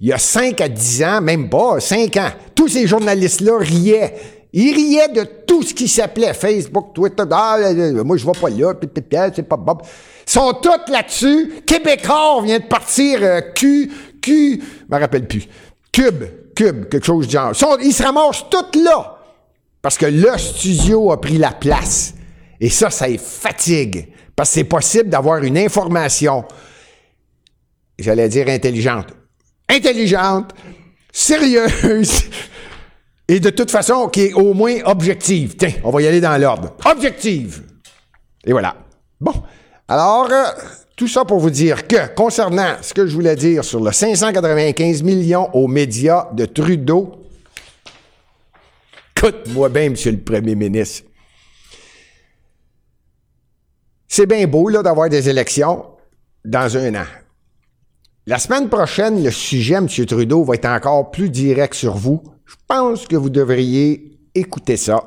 Il 0.00 0.08
y 0.08 0.12
a 0.12 0.18
5 0.18 0.60
à 0.60 0.68
10 0.68 1.04
ans, 1.04 1.20
même 1.20 1.48
pas, 1.48 1.80
5 1.80 2.16
ans, 2.18 2.30
tous 2.54 2.68
ces 2.68 2.86
journalistes-là 2.86 3.58
riaient. 3.58 4.14
Ils 4.52 4.74
riaient 4.74 5.08
de 5.08 5.24
tout 5.46 5.62
ce 5.62 5.72
qui 5.72 5.88
s'appelait 5.88 6.34
Facebook, 6.34 6.92
Twitter. 6.94 7.22
Ah, 7.30 7.58
moi, 8.04 8.16
je 8.16 8.26
vais 8.26 8.32
pas 8.32 8.50
là, 8.50 9.30
c'est 9.34 9.48
pas 9.48 9.56
bon. 9.56 9.78
Ils 10.26 10.30
sont 10.30 10.52
tous 10.54 10.90
là-dessus. 10.92 11.62
Québécois 11.66 12.42
vient 12.42 12.58
de 12.58 12.64
partir 12.64 13.20
euh, 13.22 13.40
Q, 13.54 13.90
Q, 14.20 14.62
je 14.62 14.94
me 14.94 15.00
rappelle 15.00 15.26
plus. 15.26 15.46
Cube, 15.92 16.24
Cube, 16.54 16.88
quelque 16.88 17.06
chose 17.06 17.26
de 17.26 17.32
genre. 17.32 17.52
Ils 17.82 17.92
se 17.92 18.02
ramassent 18.02 18.44
tous 18.50 18.78
là. 18.80 19.19
Parce 19.82 19.96
que 19.96 20.06
le 20.06 20.36
studio 20.36 21.12
a 21.12 21.20
pris 21.20 21.38
la 21.38 21.52
place. 21.52 22.14
Et 22.60 22.68
ça, 22.68 22.90
ça 22.90 23.08
est 23.08 23.22
fatigue. 23.22 24.08
Parce 24.36 24.50
que 24.50 24.54
c'est 24.54 24.64
possible 24.64 25.08
d'avoir 25.08 25.42
une 25.42 25.58
information, 25.58 26.44
j'allais 27.98 28.28
dire 28.28 28.48
intelligente, 28.48 29.08
intelligente, 29.68 30.52
sérieuse, 31.12 32.24
et 33.28 33.40
de 33.40 33.50
toute 33.50 33.70
façon 33.70 34.08
qui 34.08 34.26
est 34.26 34.32
au 34.34 34.54
moins 34.54 34.76
objective. 34.84 35.56
Tiens, 35.56 35.72
on 35.84 35.90
va 35.90 36.02
y 36.02 36.06
aller 36.06 36.20
dans 36.20 36.36
l'ordre. 36.38 36.76
Objective. 36.84 37.62
Et 38.44 38.52
voilà. 38.52 38.76
Bon. 39.20 39.34
Alors, 39.88 40.28
euh, 40.30 40.44
tout 40.96 41.08
ça 41.08 41.24
pour 41.24 41.40
vous 41.40 41.50
dire 41.50 41.86
que, 41.86 42.14
concernant 42.14 42.76
ce 42.80 42.94
que 42.94 43.06
je 43.06 43.14
voulais 43.14 43.36
dire 43.36 43.64
sur 43.64 43.80
le 43.80 43.90
595 43.90 45.02
millions 45.02 45.48
aux 45.54 45.66
médias 45.66 46.28
de 46.32 46.44
Trudeau, 46.44 47.19
Écoute-moi 49.22 49.68
bien, 49.68 49.90
Monsieur 49.90 50.12
le 50.12 50.20
Premier 50.20 50.54
ministre. 50.54 51.02
C'est 54.08 54.24
bien 54.24 54.46
beau 54.46 54.70
là, 54.70 54.82
d'avoir 54.82 55.10
des 55.10 55.28
élections 55.28 55.84
dans 56.42 56.74
un 56.78 56.94
an. 56.94 57.06
La 58.24 58.38
semaine 58.38 58.70
prochaine, 58.70 59.22
le 59.22 59.30
sujet, 59.30 59.74
M. 59.74 59.88
Trudeau, 60.06 60.42
va 60.42 60.54
être 60.54 60.64
encore 60.64 61.10
plus 61.10 61.28
direct 61.28 61.74
sur 61.74 61.98
vous. 61.98 62.22
Je 62.46 62.54
pense 62.66 63.06
que 63.06 63.16
vous 63.16 63.28
devriez 63.28 64.18
écouter 64.34 64.78
ça, 64.78 65.04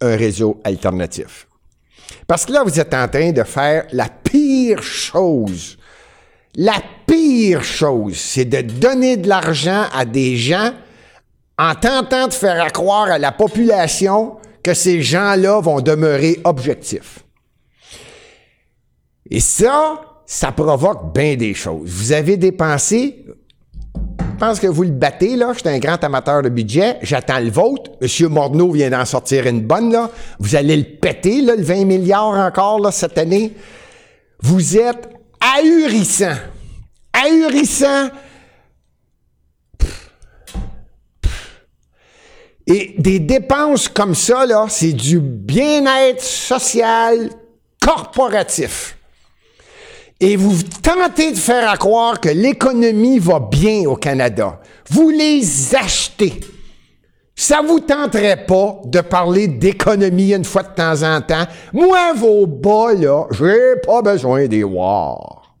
un 0.00 0.16
réseau 0.16 0.60
alternatif. 0.64 1.46
Parce 2.26 2.44
que 2.44 2.54
là, 2.54 2.64
vous 2.64 2.80
êtes 2.80 2.92
en 2.92 3.06
train 3.06 3.30
de 3.30 3.44
faire 3.44 3.86
la 3.92 4.08
pire 4.08 4.82
chose. 4.82 5.78
La 6.56 6.82
pire 7.06 7.62
chose, 7.62 8.16
c'est 8.16 8.46
de 8.46 8.62
donner 8.62 9.16
de 9.16 9.28
l'argent 9.28 9.84
à 9.92 10.04
des 10.04 10.36
gens 10.36 10.72
en 11.58 11.74
tentant 11.74 12.28
de 12.28 12.34
faire 12.34 12.70
croire 12.72 13.10
à 13.10 13.18
la 13.18 13.32
population 13.32 14.36
que 14.62 14.74
ces 14.74 15.00
gens-là 15.00 15.60
vont 15.60 15.80
demeurer 15.80 16.40
objectifs. 16.44 17.20
Et 19.30 19.40
ça, 19.40 20.00
ça 20.26 20.52
provoque 20.52 21.14
bien 21.14 21.36
des 21.36 21.54
choses. 21.54 21.88
Vous 21.88 22.12
avez 22.12 22.36
dépensé, 22.36 23.24
je 24.36 24.38
pense 24.38 24.60
que 24.60 24.66
vous 24.66 24.82
le 24.82 24.90
battez, 24.90 25.34
là. 25.34 25.52
Je 25.54 25.60
suis 25.60 25.68
un 25.68 25.78
grand 25.78 26.02
amateur 26.04 26.42
de 26.42 26.50
budget. 26.50 26.98
J'attends 27.00 27.40
le 27.40 27.48
vôtre. 27.48 27.92
Monsieur 28.02 28.28
Morneau 28.28 28.70
vient 28.70 28.90
d'en 28.90 29.06
sortir 29.06 29.46
une 29.46 29.62
bonne, 29.62 29.90
là. 29.90 30.10
Vous 30.38 30.56
allez 30.56 30.76
le 30.76 30.84
péter, 30.84 31.40
là, 31.40 31.56
le 31.56 31.62
20 31.62 31.86
milliards 31.86 32.36
encore, 32.36 32.78
là, 32.80 32.92
cette 32.92 33.16
année. 33.16 33.52
Vous 34.42 34.76
êtes 34.76 35.08
ahurissant. 35.40 36.34
Ahurissant 37.14 38.10
Et 42.66 42.94
des 42.98 43.20
dépenses 43.20 43.88
comme 43.88 44.14
ça, 44.14 44.44
là, 44.44 44.66
c'est 44.68 44.92
du 44.92 45.20
bien-être 45.20 46.22
social 46.22 47.30
corporatif. 47.80 48.96
Et 50.18 50.36
vous 50.36 50.62
tentez 50.82 51.30
de 51.32 51.36
faire 51.36 51.78
croire 51.78 52.20
que 52.20 52.30
l'économie 52.30 53.18
va 53.18 53.38
bien 53.38 53.88
au 53.88 53.96
Canada. 53.96 54.60
Vous 54.90 55.10
les 55.10 55.74
achetez. 55.76 56.40
Ça 57.36 57.60
vous 57.60 57.80
tenterait 57.80 58.46
pas 58.46 58.80
de 58.86 59.02
parler 59.02 59.46
d'économie 59.46 60.32
une 60.32 60.44
fois 60.44 60.62
de 60.62 60.74
temps 60.74 61.02
en 61.02 61.20
temps? 61.20 61.44
Moi, 61.72 62.14
vos 62.14 62.46
bas, 62.46 62.94
là, 62.94 63.26
j'ai 63.30 63.76
pas 63.86 64.00
besoin 64.00 64.46
des 64.46 64.62
voir. 64.62 65.54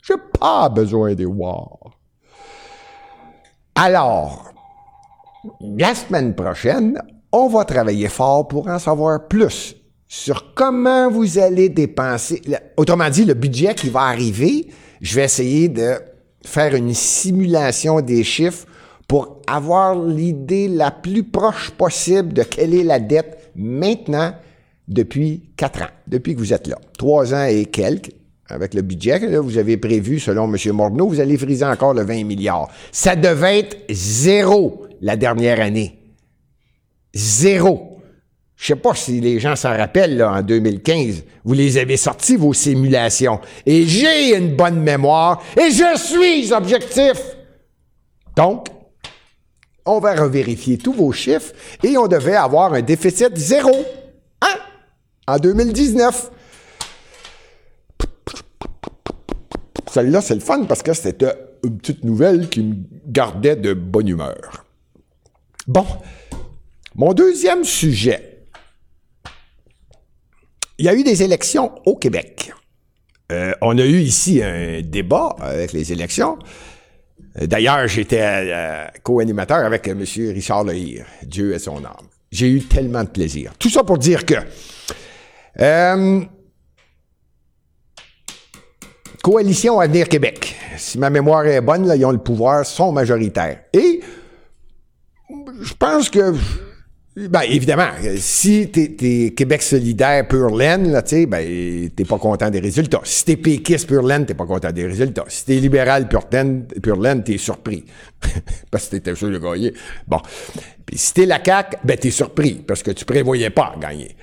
J'ai 0.00 0.14
pas 0.38 0.68
besoin 0.68 1.14
des 1.14 1.24
voir. 1.24 1.68
Alors, 3.74 4.47
la 5.60 5.94
semaine 5.94 6.34
prochaine, 6.34 7.00
on 7.32 7.48
va 7.48 7.64
travailler 7.64 8.08
fort 8.08 8.48
pour 8.48 8.68
en 8.68 8.78
savoir 8.78 9.28
plus 9.28 9.76
sur 10.06 10.54
comment 10.54 11.10
vous 11.10 11.38
allez 11.38 11.68
dépenser. 11.68 12.42
Autrement 12.76 13.10
dit, 13.10 13.24
le 13.24 13.34
budget 13.34 13.74
qui 13.74 13.90
va 13.90 14.02
arriver, 14.02 14.68
je 15.00 15.14
vais 15.14 15.24
essayer 15.24 15.68
de 15.68 15.94
faire 16.44 16.74
une 16.74 16.94
simulation 16.94 18.00
des 18.00 18.24
chiffres 18.24 18.66
pour 19.06 19.42
avoir 19.46 19.94
l'idée 19.94 20.68
la 20.68 20.90
plus 20.90 21.24
proche 21.24 21.70
possible 21.70 22.32
de 22.32 22.42
quelle 22.42 22.74
est 22.74 22.84
la 22.84 22.98
dette 22.98 23.50
maintenant 23.54 24.32
depuis 24.86 25.50
quatre 25.56 25.82
ans, 25.82 25.90
depuis 26.06 26.34
que 26.34 26.38
vous 26.38 26.52
êtes 26.52 26.66
là. 26.66 26.78
Trois 26.96 27.34
ans 27.34 27.44
et 27.44 27.66
quelques, 27.66 28.12
avec 28.50 28.74
le 28.74 28.82
budget 28.82 29.20
que 29.20 29.36
vous 29.36 29.58
avez 29.58 29.76
prévu, 29.76 30.18
selon 30.18 30.52
M. 30.52 30.72
Morneau, 30.72 31.08
vous 31.08 31.20
allez 31.20 31.36
friser 31.36 31.64
encore 31.64 31.94
le 31.94 32.02
20 32.02 32.24
milliards. 32.24 32.68
Ça 32.92 33.14
devait 33.14 33.60
être 33.60 33.76
zéro 33.90 34.86
la 35.00 35.16
dernière 35.16 35.60
année. 35.60 35.98
Zéro. 37.14 38.00
Je 38.56 38.66
sais 38.66 38.76
pas 38.76 38.94
si 38.94 39.20
les 39.20 39.38
gens 39.38 39.54
s'en 39.54 39.76
rappellent, 39.76 40.16
là, 40.16 40.32
en 40.32 40.42
2015. 40.42 41.22
Vous 41.44 41.54
les 41.54 41.78
avez 41.78 41.96
sortis, 41.96 42.36
vos 42.36 42.54
simulations. 42.54 43.40
Et 43.64 43.86
j'ai 43.86 44.36
une 44.36 44.56
bonne 44.56 44.80
mémoire 44.80 45.42
et 45.56 45.70
je 45.70 45.98
suis 45.98 46.52
objectif. 46.52 47.20
Donc, 48.34 48.66
on 49.84 50.00
va 50.00 50.14
revérifier 50.14 50.76
tous 50.76 50.92
vos 50.92 51.12
chiffres 51.12 51.52
et 51.82 51.96
on 51.96 52.08
devait 52.08 52.34
avoir 52.34 52.74
un 52.74 52.82
déficit 52.82 53.36
zéro. 53.36 53.74
Hein? 54.42 54.58
En 55.26 55.38
2019. 55.38 56.32
Celle-là, 59.90 60.20
c'est 60.20 60.34
le 60.34 60.40
fun 60.40 60.64
parce 60.64 60.82
que 60.82 60.92
c'était 60.92 61.34
une 61.64 61.78
petite 61.78 62.04
nouvelle 62.04 62.48
qui 62.48 62.62
me 62.62 62.76
gardait 63.06 63.56
de 63.56 63.72
bonne 63.72 64.08
humeur. 64.08 64.64
Bon, 65.66 65.86
mon 66.94 67.12
deuxième 67.12 67.64
sujet. 67.64 68.46
Il 70.78 70.84
y 70.84 70.88
a 70.88 70.94
eu 70.94 71.02
des 71.02 71.22
élections 71.22 71.72
au 71.86 71.96
Québec. 71.96 72.52
Euh, 73.32 73.52
on 73.60 73.76
a 73.78 73.84
eu 73.84 73.98
ici 73.98 74.42
un 74.42 74.80
débat 74.80 75.36
avec 75.40 75.72
les 75.72 75.92
élections. 75.92 76.38
D'ailleurs, 77.40 77.86
j'étais 77.88 78.22
euh, 78.22 78.86
co-animateur 79.02 79.58
avec 79.58 79.86
M. 79.88 80.04
Richard 80.16 80.64
Lehir. 80.64 81.04
Dieu 81.24 81.52
est 81.52 81.58
son 81.58 81.84
âme. 81.84 82.06
J'ai 82.30 82.48
eu 82.48 82.60
tellement 82.62 83.04
de 83.04 83.08
plaisir. 83.08 83.52
Tout 83.58 83.70
ça 83.70 83.84
pour 83.84 83.98
dire 83.98 84.24
que 84.24 84.34
euh, 85.60 86.20
Coalition 89.22 89.80
Avenir 89.80 90.08
Québec. 90.08 90.56
Si 90.76 90.98
ma 90.98 91.10
mémoire 91.10 91.46
est 91.46 91.60
bonne, 91.60 91.90
ils 91.94 92.04
ont 92.04 92.12
le 92.12 92.18
pouvoir, 92.18 92.64
sont 92.64 92.92
majoritaires. 92.92 93.60
Et 93.72 94.00
je 95.60 95.74
pense 95.74 96.08
que 96.08 96.34
ben, 97.26 97.40
évidemment, 97.40 97.88
si 98.16 98.68
t'es 98.70 98.94
es 99.00 99.30
Québec 99.30 99.60
solidaire 99.60 100.28
pur 100.28 100.54
laine, 100.54 100.92
là, 100.92 101.02
tu 101.02 101.26
ben, 101.26 101.90
t'es 101.90 102.04
pas 102.04 102.18
content 102.18 102.48
des 102.48 102.60
résultats. 102.60 103.00
Si 103.02 103.24
t'es 103.24 103.36
péquiste 103.36 103.88
pur 103.88 104.02
laine, 104.02 104.24
t'es 104.24 104.34
pas 104.34 104.46
content 104.46 104.70
des 104.70 104.86
résultats. 104.86 105.24
Si 105.26 105.44
t'es 105.44 105.56
libéral 105.56 106.08
pur 106.08 106.20
laine, 106.30 106.68
laine, 107.00 107.24
t'es 107.24 107.36
surpris. 107.36 107.84
parce 108.70 108.86
que 108.86 108.90
t'étais 108.92 109.16
sûr 109.16 109.30
de 109.30 109.38
gagner. 109.38 109.74
Bon. 110.06 110.20
Puis 110.86 110.96
si 110.96 111.12
t'es 111.12 111.26
la 111.26 111.42
CAQ, 111.44 111.78
ben, 111.82 111.96
t'es 111.98 112.10
surpris, 112.12 112.62
parce 112.64 112.84
que 112.84 112.92
tu 112.92 113.04
prévoyais 113.04 113.50
pas 113.50 113.74
gagner. 113.80 114.14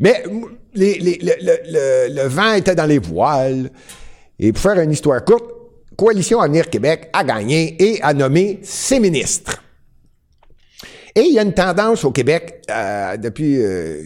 Mais 0.00 0.22
les, 0.74 0.98
les, 0.98 1.18
le, 1.20 2.14
le, 2.14 2.28
vent 2.28 2.52
était 2.52 2.74
dans 2.74 2.86
les 2.86 2.98
voiles. 2.98 3.70
Et 4.38 4.52
pour 4.52 4.62
faire 4.62 4.78
une 4.80 4.92
histoire 4.92 5.24
courte, 5.24 5.50
Coalition 5.96 6.40
Avenir 6.40 6.70
Québec 6.70 7.10
a 7.12 7.24
gagné 7.24 7.76
et 7.82 8.00
a 8.02 8.14
nommé 8.14 8.60
ses 8.62 9.00
ministres. 9.00 9.62
Et 11.16 11.22
il 11.22 11.34
y 11.34 11.38
a 11.38 11.42
une 11.42 11.54
tendance 11.54 12.04
au 12.04 12.12
Québec, 12.12 12.62
euh, 12.70 13.16
depuis 13.16 13.60
euh, 13.60 14.04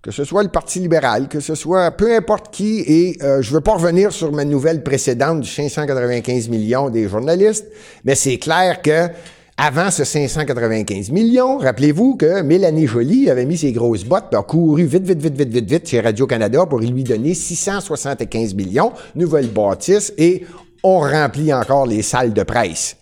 que 0.00 0.12
ce 0.12 0.22
soit 0.22 0.44
le 0.44 0.50
Parti 0.50 0.78
libéral, 0.78 1.26
que 1.28 1.40
ce 1.40 1.56
soit 1.56 1.90
peu 1.90 2.14
importe 2.14 2.54
qui, 2.54 2.80
et 2.86 3.18
euh, 3.22 3.42
je 3.42 3.50
veux 3.52 3.60
pas 3.60 3.72
revenir 3.72 4.12
sur 4.12 4.30
ma 4.30 4.44
nouvelle 4.44 4.84
précédente 4.84 5.40
du 5.40 5.48
595 5.48 6.48
millions 6.48 6.90
des 6.90 7.08
journalistes, 7.08 7.66
mais 8.04 8.14
c'est 8.14 8.38
clair 8.38 8.82
que 8.82 9.08
avant 9.56 9.90
ce 9.92 10.02
595 10.02 11.10
millions, 11.10 11.58
rappelez-vous 11.58 12.16
que 12.16 12.42
Mélanie 12.42 12.88
Joly 12.88 13.30
avait 13.30 13.44
mis 13.44 13.56
ses 13.56 13.70
grosses 13.70 14.04
bottes, 14.04 14.34
a 14.34 14.42
couru 14.42 14.84
vite, 14.84 15.04
vite, 15.04 15.20
vite, 15.22 15.36
vite, 15.36 15.48
vite, 15.48 15.70
vite 15.70 15.88
chez 15.88 16.00
Radio-Canada 16.00 16.66
pour 16.66 16.80
lui 16.80 17.04
donner 17.04 17.34
675 17.34 18.54
millions, 18.54 18.92
nouvelle 19.14 19.48
bâtisse, 19.48 20.12
et 20.18 20.44
on 20.82 20.98
remplit 20.98 21.54
encore 21.54 21.86
les 21.86 22.02
salles 22.02 22.32
de 22.32 22.42
presse 22.42 22.96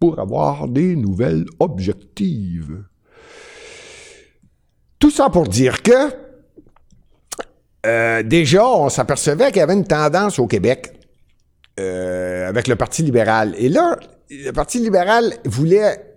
pour 0.00 0.18
avoir 0.18 0.66
des 0.66 0.96
nouvelles 0.96 1.46
objectives. 1.60 2.82
tout 4.98 5.10
ça 5.10 5.30
pour 5.30 5.46
dire 5.46 5.82
que 5.82 6.26
euh, 7.86 8.24
déjà, 8.24 8.66
on 8.66 8.88
s'apercevait 8.88 9.46
qu'il 9.52 9.58
y 9.58 9.62
avait 9.62 9.74
une 9.74 9.86
tendance 9.86 10.40
au 10.40 10.48
Québec 10.48 10.92
euh, 11.78 12.48
avec 12.48 12.68
le 12.68 12.76
Parti 12.76 13.02
libéral. 13.02 13.54
Et 13.58 13.68
là, 13.68 13.98
le 14.30 14.50
Parti 14.52 14.78
libéral 14.78 15.34
voulait 15.44 16.16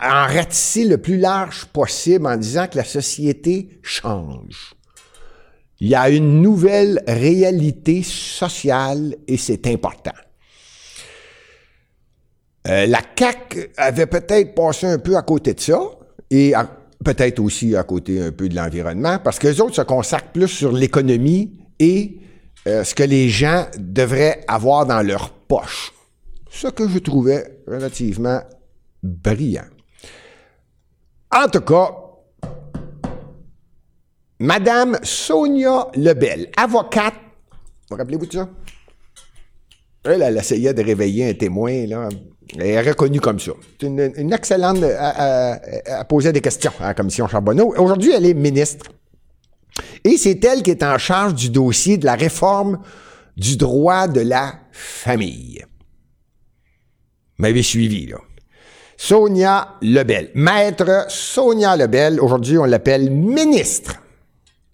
en 0.00 0.26
ratisser 0.26 0.84
le 0.84 0.98
plus 0.98 1.18
large 1.18 1.66
possible 1.66 2.26
en 2.26 2.36
disant 2.36 2.66
que 2.66 2.76
la 2.76 2.84
société 2.84 3.78
change. 3.82 4.74
Il 5.80 5.88
y 5.88 5.94
a 5.94 6.08
une 6.10 6.40
nouvelle 6.42 7.02
réalité 7.06 8.02
sociale 8.02 9.14
et 9.28 9.36
c'est 9.36 9.66
important. 9.66 10.12
Euh, 12.66 12.86
la 12.86 13.02
CAC 13.02 13.70
avait 13.76 14.06
peut-être 14.06 14.54
passé 14.54 14.86
un 14.86 14.98
peu 14.98 15.16
à 15.16 15.22
côté 15.22 15.54
de 15.54 15.60
ça 15.60 15.80
et 16.30 16.54
peut-être 17.04 17.38
aussi 17.38 17.76
à 17.76 17.84
côté 17.84 18.20
un 18.20 18.32
peu 18.32 18.48
de 18.48 18.56
l'environnement 18.56 19.18
parce 19.22 19.38
que 19.38 19.46
les 19.46 19.60
autres 19.60 19.76
se 19.76 19.82
consacrent 19.82 20.32
plus 20.32 20.48
sur 20.48 20.72
l'économie 20.72 21.52
et 21.78 22.18
euh, 22.66 22.84
ce 22.84 22.94
que 22.94 23.02
les 23.02 23.28
gens 23.28 23.66
devraient 23.78 24.44
avoir 24.48 24.86
dans 24.86 25.02
leur 25.02 25.30
poche. 25.30 25.92
Ce 26.50 26.68
que 26.68 26.88
je 26.88 26.98
trouvais 26.98 27.62
relativement 27.66 28.40
brillant. 29.02 29.66
En 31.30 31.48
tout 31.48 31.60
cas, 31.60 31.90
Madame 34.38 34.98
Sonia 35.02 35.88
Lebel, 35.94 36.50
avocate, 36.56 37.14
vous 37.90 37.96
rappelez-vous 37.96 38.26
de 38.26 38.32
ça? 38.32 38.48
Elle, 40.04 40.22
elle 40.22 40.36
essayait 40.36 40.74
de 40.74 40.82
réveiller 40.82 41.30
un 41.30 41.34
témoin, 41.34 41.86
là. 41.86 42.08
Elle 42.54 42.66
est 42.66 42.80
reconnue 42.80 43.20
comme 43.20 43.40
ça. 43.40 43.52
C'est 43.80 43.86
une, 43.86 44.32
excellente. 44.32 44.78
Elle, 44.82 46.04
posait 46.08 46.32
des 46.32 46.40
questions 46.40 46.72
à 46.80 46.88
la 46.88 46.94
commission 46.94 47.26
Charbonneau. 47.26 47.74
Aujourd'hui, 47.76 48.12
elle 48.12 48.26
est 48.26 48.34
ministre. 48.34 48.86
Et 50.04 50.16
c'est 50.16 50.44
elle 50.44 50.62
qui 50.62 50.70
est 50.70 50.82
en 50.82 50.98
charge 50.98 51.34
du 51.34 51.50
dossier 51.50 51.98
de 51.98 52.06
la 52.06 52.14
réforme 52.14 52.80
du 53.36 53.56
droit 53.56 54.08
de 54.08 54.20
la 54.20 54.60
famille. 54.72 55.64
Vous 57.36 57.42
m'avez 57.42 57.62
suivi, 57.62 58.06
là. 58.06 58.18
Sonia 58.96 59.74
Lebel. 59.82 60.30
Maître 60.34 61.06
Sonia 61.08 61.76
Lebel. 61.76 62.20
Aujourd'hui, 62.20 62.56
on 62.58 62.64
l'appelle 62.64 63.10
ministre. 63.10 64.02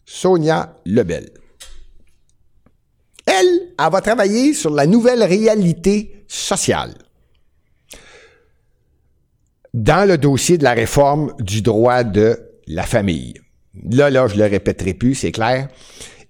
Sonia 0.05 0.77
Lebel. 0.87 1.31
Elle, 3.27 3.73
elle 3.79 3.91
va 3.91 4.01
travailler 4.01 4.55
sur 4.55 4.71
la 4.71 4.87
nouvelle 4.87 5.23
réalité 5.25 6.25
sociale 6.29 6.95
dans 9.75 10.07
le 10.07 10.19
dossier 10.19 10.59
de 10.59 10.65
la 10.65 10.73
réforme 10.73 11.35
du 11.39 11.63
droit 11.63 12.05
de 12.05 12.39
la 12.67 12.83
famille. 12.83 13.35
Là, 13.91 14.11
là, 14.11 14.27
je 14.27 14.37
le 14.37 14.45
répéterai 14.45 14.95
plus, 14.95 15.15
c'est 15.15 15.33
clair. 15.33 15.69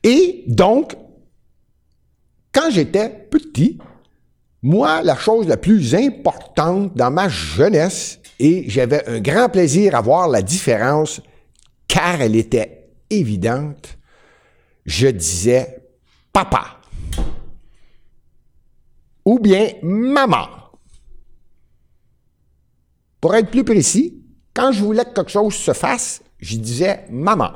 Et 0.03 0.45
donc, 0.47 0.97
quand 2.53 2.71
j'étais 2.71 3.09
petit, 3.31 3.79
moi, 4.63 5.03
la 5.03 5.17
chose 5.17 5.49
la 5.49 5.57
plus 5.57 5.95
importante 5.95 6.95
dans 6.97 7.11
ma 7.11 7.29
jeunesse, 7.29 8.21
et 8.39 8.69
j'avais 8.69 9.07
un 9.09 9.21
grand 9.21 9.49
plaisir 9.49 9.95
à 9.95 10.01
voir 10.01 10.29
la 10.29 10.43
différence, 10.43 11.21
car 11.89 12.21
elle 12.21 12.37
était 12.37 12.91
évidente, 13.11 13.99
je 14.85 15.09
disais 15.09 15.83
papa 16.33 16.79
ou 19.25 19.39
bien 19.39 19.73
maman. 19.83 20.49
Pour 23.21 23.35
être 23.35 23.51
plus 23.51 23.65
précis, 23.65 24.25
quand 24.55 24.73
je 24.73 24.83
voulais 24.83 25.05
que 25.05 25.13
quelque 25.13 25.31
chose 25.31 25.55
se 25.55 25.73
fasse, 25.73 26.22
je 26.43 26.57
disais 26.57 27.05
maman. 27.11 27.53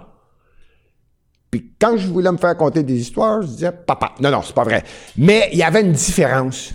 Puis 1.50 1.72
quand 1.78 1.96
je 1.96 2.06
voulais 2.06 2.32
me 2.32 2.38
faire 2.38 2.56
conter 2.56 2.82
des 2.82 2.98
histoires, 2.98 3.42
je 3.42 3.48
disais 3.48 3.72
papa. 3.72 4.12
Non, 4.20 4.30
non, 4.30 4.40
c'est 4.42 4.54
pas 4.54 4.64
vrai. 4.64 4.82
Mais 5.18 5.50
il 5.52 5.58
y 5.58 5.62
avait 5.62 5.82
une 5.82 5.92
différence. 5.92 6.72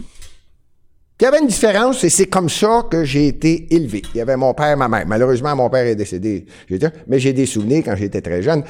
Il 1.20 1.24
y 1.24 1.28
avait 1.28 1.40
une 1.40 1.48
différence 1.48 2.04
et 2.04 2.10
c'est 2.10 2.26
comme 2.26 2.50
ça 2.50 2.84
que 2.90 3.04
j'ai 3.06 3.28
été 3.28 3.74
élevé. 3.74 4.02
Il 4.14 4.18
y 4.18 4.22
avait 4.22 4.36
mon 4.36 4.54
père 4.54 4.72
et 4.72 4.76
ma 4.76 4.88
mère. 4.88 5.06
Malheureusement, 5.08 5.56
mon 5.56 5.70
père 5.70 5.86
est 5.86 5.96
décédé, 5.96 6.46
mais 7.08 7.20
j'ai 7.20 7.32
des 7.32 7.46
souvenirs 7.46 7.84
quand 7.86 7.96
j'étais 7.96 8.22
très 8.22 8.42
jeune. 8.42 8.64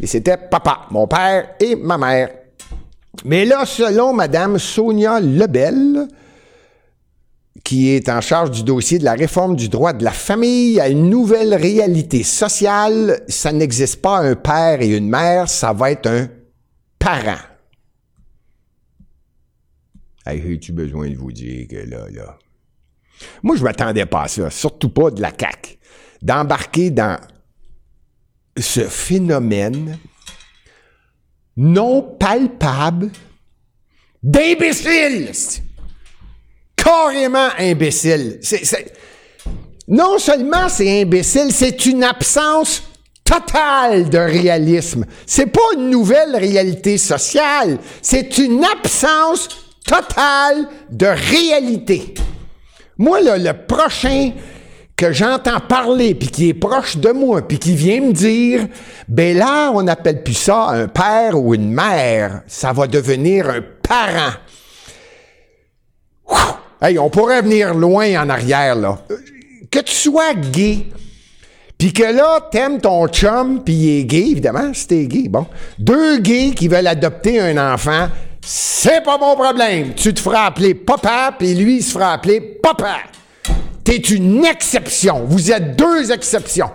Et 0.00 0.06
c'était 0.06 0.36
papa, 0.36 0.86
mon 0.90 1.06
père 1.06 1.50
et 1.60 1.76
ma 1.76 1.96
mère. 1.96 2.30
Mais 3.24 3.44
là, 3.44 3.64
selon 3.66 4.12
Madame 4.12 4.58
Sonia 4.58 5.20
Lebel, 5.20 6.08
qui 7.68 7.90
est 7.90 8.08
en 8.08 8.22
charge 8.22 8.50
du 8.50 8.62
dossier 8.62 8.98
de 8.98 9.04
la 9.04 9.12
réforme 9.12 9.54
du 9.54 9.68
droit 9.68 9.92
de 9.92 10.02
la 10.02 10.10
famille 10.10 10.80
à 10.80 10.88
une 10.88 11.10
nouvelle 11.10 11.54
réalité 11.54 12.22
sociale. 12.22 13.22
Ça 13.28 13.52
n'existe 13.52 14.00
pas 14.00 14.20
un 14.20 14.36
père 14.36 14.80
et 14.80 14.96
une 14.96 15.10
mère, 15.10 15.50
ça 15.50 15.74
va 15.74 15.90
être 15.90 16.06
un 16.06 16.30
parent. 16.98 17.36
Hey, 20.24 20.58
tu 20.58 20.72
besoin 20.72 21.10
de 21.10 21.16
vous 21.16 21.30
dire 21.30 21.68
que 21.68 21.76
là, 21.76 22.08
là? 22.10 22.38
Moi, 23.42 23.54
je 23.56 23.62
m'attendais 23.62 24.06
pas 24.06 24.22
à 24.22 24.28
ça, 24.28 24.48
surtout 24.48 24.88
pas 24.88 25.10
de 25.10 25.20
la 25.20 25.32
CAQ. 25.38 25.76
D'embarquer 26.22 26.90
dans 26.90 27.20
ce 28.56 28.80
phénomène 28.80 29.98
non 31.54 32.16
palpable 32.18 33.10
d'imbécile 34.22 35.34
carrément 36.88 37.48
imbécile. 37.58 38.40
Non 39.86 40.18
seulement 40.18 40.68
c'est 40.68 41.02
imbécile, 41.02 41.52
c'est 41.52 41.86
une 41.86 42.04
absence 42.04 42.82
totale 43.24 44.08
de 44.08 44.18
réalisme. 44.18 45.04
C'est 45.26 45.46
pas 45.46 45.60
une 45.76 45.90
nouvelle 45.90 46.36
réalité 46.36 46.98
sociale, 46.98 47.78
c'est 48.00 48.38
une 48.38 48.64
absence 48.64 49.48
totale 49.84 50.68
de 50.90 51.06
réalité. 51.06 52.14
Moi, 52.96 53.20
là, 53.20 53.38
le 53.38 53.52
prochain 53.66 54.32
que 54.96 55.12
j'entends 55.12 55.60
parler, 55.60 56.14
puis 56.14 56.28
qui 56.28 56.48
est 56.48 56.54
proche 56.54 56.96
de 56.96 57.10
moi, 57.10 57.46
puis 57.46 57.58
qui 57.58 57.76
vient 57.76 58.00
me 58.00 58.12
dire, 58.12 58.66
ben 59.06 59.36
là, 59.36 59.70
on 59.72 59.82
n'appelle 59.84 60.24
plus 60.24 60.34
ça 60.34 60.70
un 60.70 60.88
père 60.88 61.40
ou 61.40 61.54
une 61.54 61.72
mère, 61.72 62.42
ça 62.48 62.72
va 62.72 62.88
devenir 62.88 63.48
un 63.48 63.60
parent. 63.82 64.32
Hey, 66.80 66.98
on 66.98 67.10
pourrait 67.10 67.42
venir 67.42 67.74
loin 67.74 68.22
en 68.22 68.28
arrière, 68.28 68.76
là. 68.76 68.98
Que 69.70 69.80
tu 69.80 69.94
sois 69.94 70.34
gay, 70.34 70.86
puis 71.76 71.92
que 71.92 72.02
là, 72.02 72.40
t'aimes 72.50 72.80
ton 72.80 73.06
chum, 73.08 73.62
puis 73.64 73.74
il 73.74 74.00
est 74.00 74.04
gay, 74.04 74.30
évidemment, 74.30 74.72
si 74.72 74.86
t'es 74.86 75.06
gay, 75.06 75.28
bon. 75.28 75.46
Deux 75.78 76.18
gays 76.18 76.52
qui 76.52 76.68
veulent 76.68 76.86
adopter 76.86 77.40
un 77.40 77.74
enfant, 77.74 78.08
c'est 78.40 79.02
pas 79.04 79.18
mon 79.18 79.34
problème. 79.34 79.94
Tu 79.94 80.14
te 80.14 80.20
feras 80.20 80.46
appeler 80.46 80.74
papa, 80.74 81.34
puis 81.38 81.54
lui, 81.54 81.76
il 81.78 81.82
se 81.82 81.92
fera 81.92 82.14
appeler 82.14 82.40
papa. 82.40 82.98
T'es 83.84 83.96
une 83.96 84.44
exception. 84.44 85.24
Vous 85.24 85.50
êtes 85.50 85.76
deux 85.76 86.12
exceptions. 86.12 86.70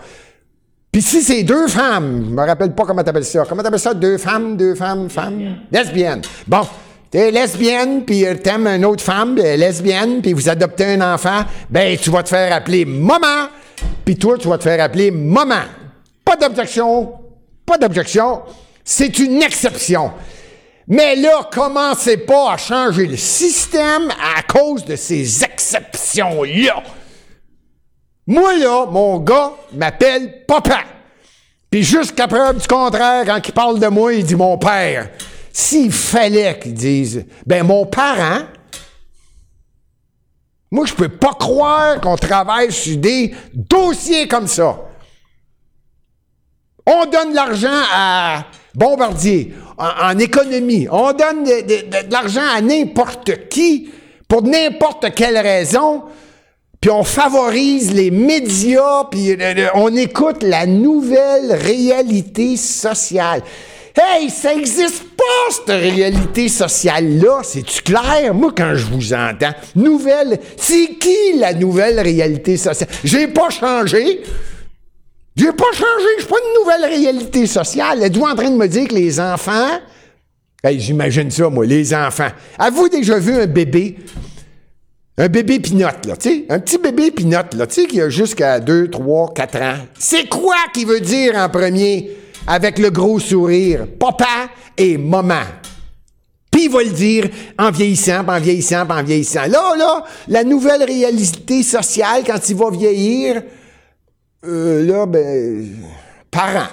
Puis 0.92 1.02
si 1.02 1.22
c'est 1.24 1.44
deux 1.44 1.68
femmes, 1.68 2.26
je 2.30 2.36
me 2.36 2.46
rappelle 2.46 2.74
pas 2.74 2.86
comment 2.86 3.04
t'appelles 3.04 3.26
ça. 3.26 3.44
Comment 3.50 3.63
t'appelles 3.63 3.80
ça? 3.80 3.94
Deux 3.94 4.18
femmes, 4.18 4.56
deux 4.56 4.76
femmes, 4.76 5.10
femmes? 5.10 5.58
Lesbiennes. 5.72 6.22
Bon, 6.48 6.62
t'es 7.13 7.30
lesbienne, 7.30 8.06
puis 8.06 8.26
t'aimes 8.41 8.65
une 8.65 8.86
autre 8.86 9.04
femme, 9.04 9.36
lesbienne, 9.36 10.19
puis 10.23 10.34
vous 10.34 10.49
adoptez 10.49 10.95
un 10.95 11.13
enfant, 11.13 11.43
ben 11.69 11.95
tu 11.95 12.10
vas 12.10 12.23
te 12.23 12.30
faire 12.30 12.52
appeler 12.52 12.86
maman, 12.86 13.49
puis 14.04 14.17
toi, 14.17 14.36
tu 14.36 14.47
vas 14.47 14.58
te 14.58 14.63
faire 14.63 14.84
appeler 14.84 15.12
maman. 15.12 15.62
Pas 16.26 16.36
d'objection, 16.36 17.13
pas 17.67 17.78
d'objection. 17.78 18.41
C'est 18.84 19.19
une 19.19 19.43
exception. 19.43 20.12
Mais 20.88 21.15
là, 21.15 21.47
commencez 21.54 22.17
pas 22.17 22.54
à 22.54 22.58
changer 22.58 23.06
le 23.06 23.17
système 23.17 24.10
à 24.10 24.41
cause 24.41 24.84
de 24.84 24.95
ces 24.95 25.43
exceptions-là. 25.43 26.82
Moi, 28.26 28.58
là, 28.58 28.88
mon 28.88 29.19
gars 29.19 29.54
m'appelle 29.71 30.45
papa. 30.47 30.80
Puis 31.69 31.84
jusqu'à 31.84 32.28
preuve 32.28 32.58
du 32.58 32.67
contraire, 32.67 33.23
quand 33.23 33.39
il 33.47 33.54
parle 33.54 33.80
de 33.80 33.88
moi, 33.88 34.15
il 34.15 34.26
dit 34.26 34.36
mon 34.36 34.58
père. 34.58 35.10
S'il 35.56 35.92
fallait 35.92 36.58
qu'ils 36.58 36.74
disent, 36.74 37.26
ben 37.46 37.63
mon 37.63 37.86
parent, 37.86 38.42
moi 40.72 40.88
je 40.88 40.96
peux 40.96 41.10
pas 41.10 41.34
croire 41.39 42.02
qu'on 42.02 42.16
travaille 42.16 42.72
sur 42.72 42.98
des 42.98 43.36
dossiers 43.54 44.28
comme 44.28 44.48
ça. 44.48 44.80
On 46.88 47.06
donne 47.06 47.30
de 47.30 47.36
l'argent 47.36 47.82
à 47.94 48.46
Bombardier 48.74 49.54
en, 49.78 50.18
économie. 50.18 50.88
On 50.92 51.13
donne 51.13 51.44
de, 51.44 52.12
l'argent 52.12 52.42
à 52.52 52.60
n'importe 52.60 53.48
qui 53.48 53.92
pour 54.28 54.42
n'importe 54.42 55.13
quelle 55.13 55.38
raison. 55.38 56.02
Puis 56.82 56.89
on 56.89 57.04
favorise 57.04 57.94
les 57.94 58.10
médias, 58.10 59.06
puis 59.10 59.32
euh, 59.39 59.70
on 59.76 59.96
écoute 59.96 60.42
la 60.42 60.66
nouvelle 60.66 61.54
réalité 61.54 62.58
sociale. 62.58 63.44
Hey, 63.95 64.29
ça 64.32 64.53
existe 64.53 65.03
pas, 65.15 65.51
cette 65.51 65.67
réalité 65.67 66.49
sociale-là. 66.49 67.41
C'est-tu 67.43 67.82
clair? 67.84 68.34
Moi, 68.34 68.51
quand 68.58 68.73
je 68.73 68.86
vous 68.86 69.13
entends, 69.13 69.53
nouvelle, 69.75 70.39
c'est 70.58 70.95
qui 70.99 71.38
la 71.38 71.53
nouvelle 71.53 71.99
réalité 71.99 72.58
sociale? 72.58 72.89
J'ai 73.03 73.27
pas 73.27 73.51
changé. 73.51 74.23
J'ai 75.36 75.51
pas 75.51 75.71
changé, 75.73 76.08
je 76.17 76.23
suis 76.23 76.29
pas 76.32 76.38
une 76.38 76.62
nouvelle 76.62 76.89
réalité 76.89 77.45
sociale. 77.45 78.01
Êtes-vous 78.03 78.25
en 78.25 78.36
train 78.36 78.49
de 78.49 78.58
me 78.58 78.67
dire 78.67 78.88
que 78.88 78.95
les 78.95 79.19
enfants. 79.19 79.79
Hey, 80.63 80.79
J'imagine 80.79 81.29
ça, 81.29 81.49
moi, 81.49 81.65
les 81.65 81.93
enfants. 81.93 82.29
Avez-vous 82.58 82.89
déjà 82.89 83.19
vu 83.19 83.36
un 83.36 83.47
bébé? 83.47 83.97
Un 85.19 85.27
bébé 85.27 85.60
pinote, 85.60 86.08
là, 86.08 86.17
tu 86.17 86.29
sais? 86.29 86.45
Un 86.49 86.60
petit 86.60 86.79
bébé 86.79 87.12
pinote, 87.12 87.53
là, 87.53 87.67
tu 87.67 87.82
sais, 87.82 87.88
qui 87.88 88.01
a 88.01 88.10
jusqu'à 88.10 88.60
2, 88.60 88.89
3, 88.89 89.34
4 89.36 89.62
ans. 89.62 89.77
C'est 89.99 90.27
quoi 90.27 90.56
qu'il 90.73 90.88
veut 90.88 91.01
dire 91.01 91.36
en 91.36 91.49
premier? 91.49 92.10
Avec 92.47 92.79
le 92.79 92.89
gros 92.89 93.19
sourire? 93.19 93.88
Papa 93.99 94.49
et 94.77 94.97
maman. 94.97 95.43
Puis 96.51 96.65
il 96.65 96.71
va 96.71 96.84
le 96.84 96.91
dire 96.91 97.29
en 97.58 97.71
vieillissant, 97.71 98.23
puis 98.23 98.36
en 98.36 98.39
vieillissant, 98.39 98.86
puis 98.86 98.97
en 98.99 99.03
vieillissant. 99.03 99.45
Là, 99.47 99.75
là, 99.75 100.03
la 100.27 100.43
nouvelle 100.43 100.84
réalité 100.84 101.63
sociale, 101.63 102.23
quand 102.25 102.47
il 102.47 102.56
va 102.56 102.69
vieillir, 102.69 103.41
euh, 104.45 104.86
là, 104.86 105.06
ben, 105.08 105.67
parents. 106.29 106.67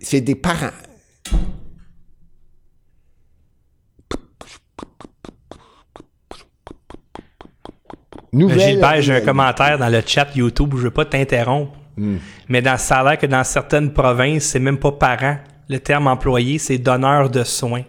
C'est 0.00 0.20
des- 0.20 0.34
parents. 0.34 0.70
Nouvelle 8.32 8.60
Gilbert, 8.60 9.02
j'ai 9.02 9.14
un 9.16 9.20
commentaire 9.20 9.78
dans 9.78 9.88
le 9.88 10.00
chat 10.04 10.26
YouTube, 10.34 10.72
je 10.76 10.82
veux 10.82 10.90
pas 10.90 11.04
t'interrompre. 11.04 11.72
Hmm. 11.96 12.16
Mais 12.48 12.62
dans, 12.62 12.78
ça 12.78 13.00
a 13.00 13.04
l'air 13.04 13.18
que 13.18 13.26
dans 13.26 13.44
certaines 13.44 13.92
provinces, 13.92 14.44
c'est 14.44 14.58
même 14.58 14.78
pas 14.78 14.92
parent. 14.92 15.36
Le 15.68 15.78
terme 15.78 16.06
employé, 16.06 16.58
c'est 16.58 16.78
donneur 16.78 17.30
de 17.30 17.44
soins. 17.44 17.84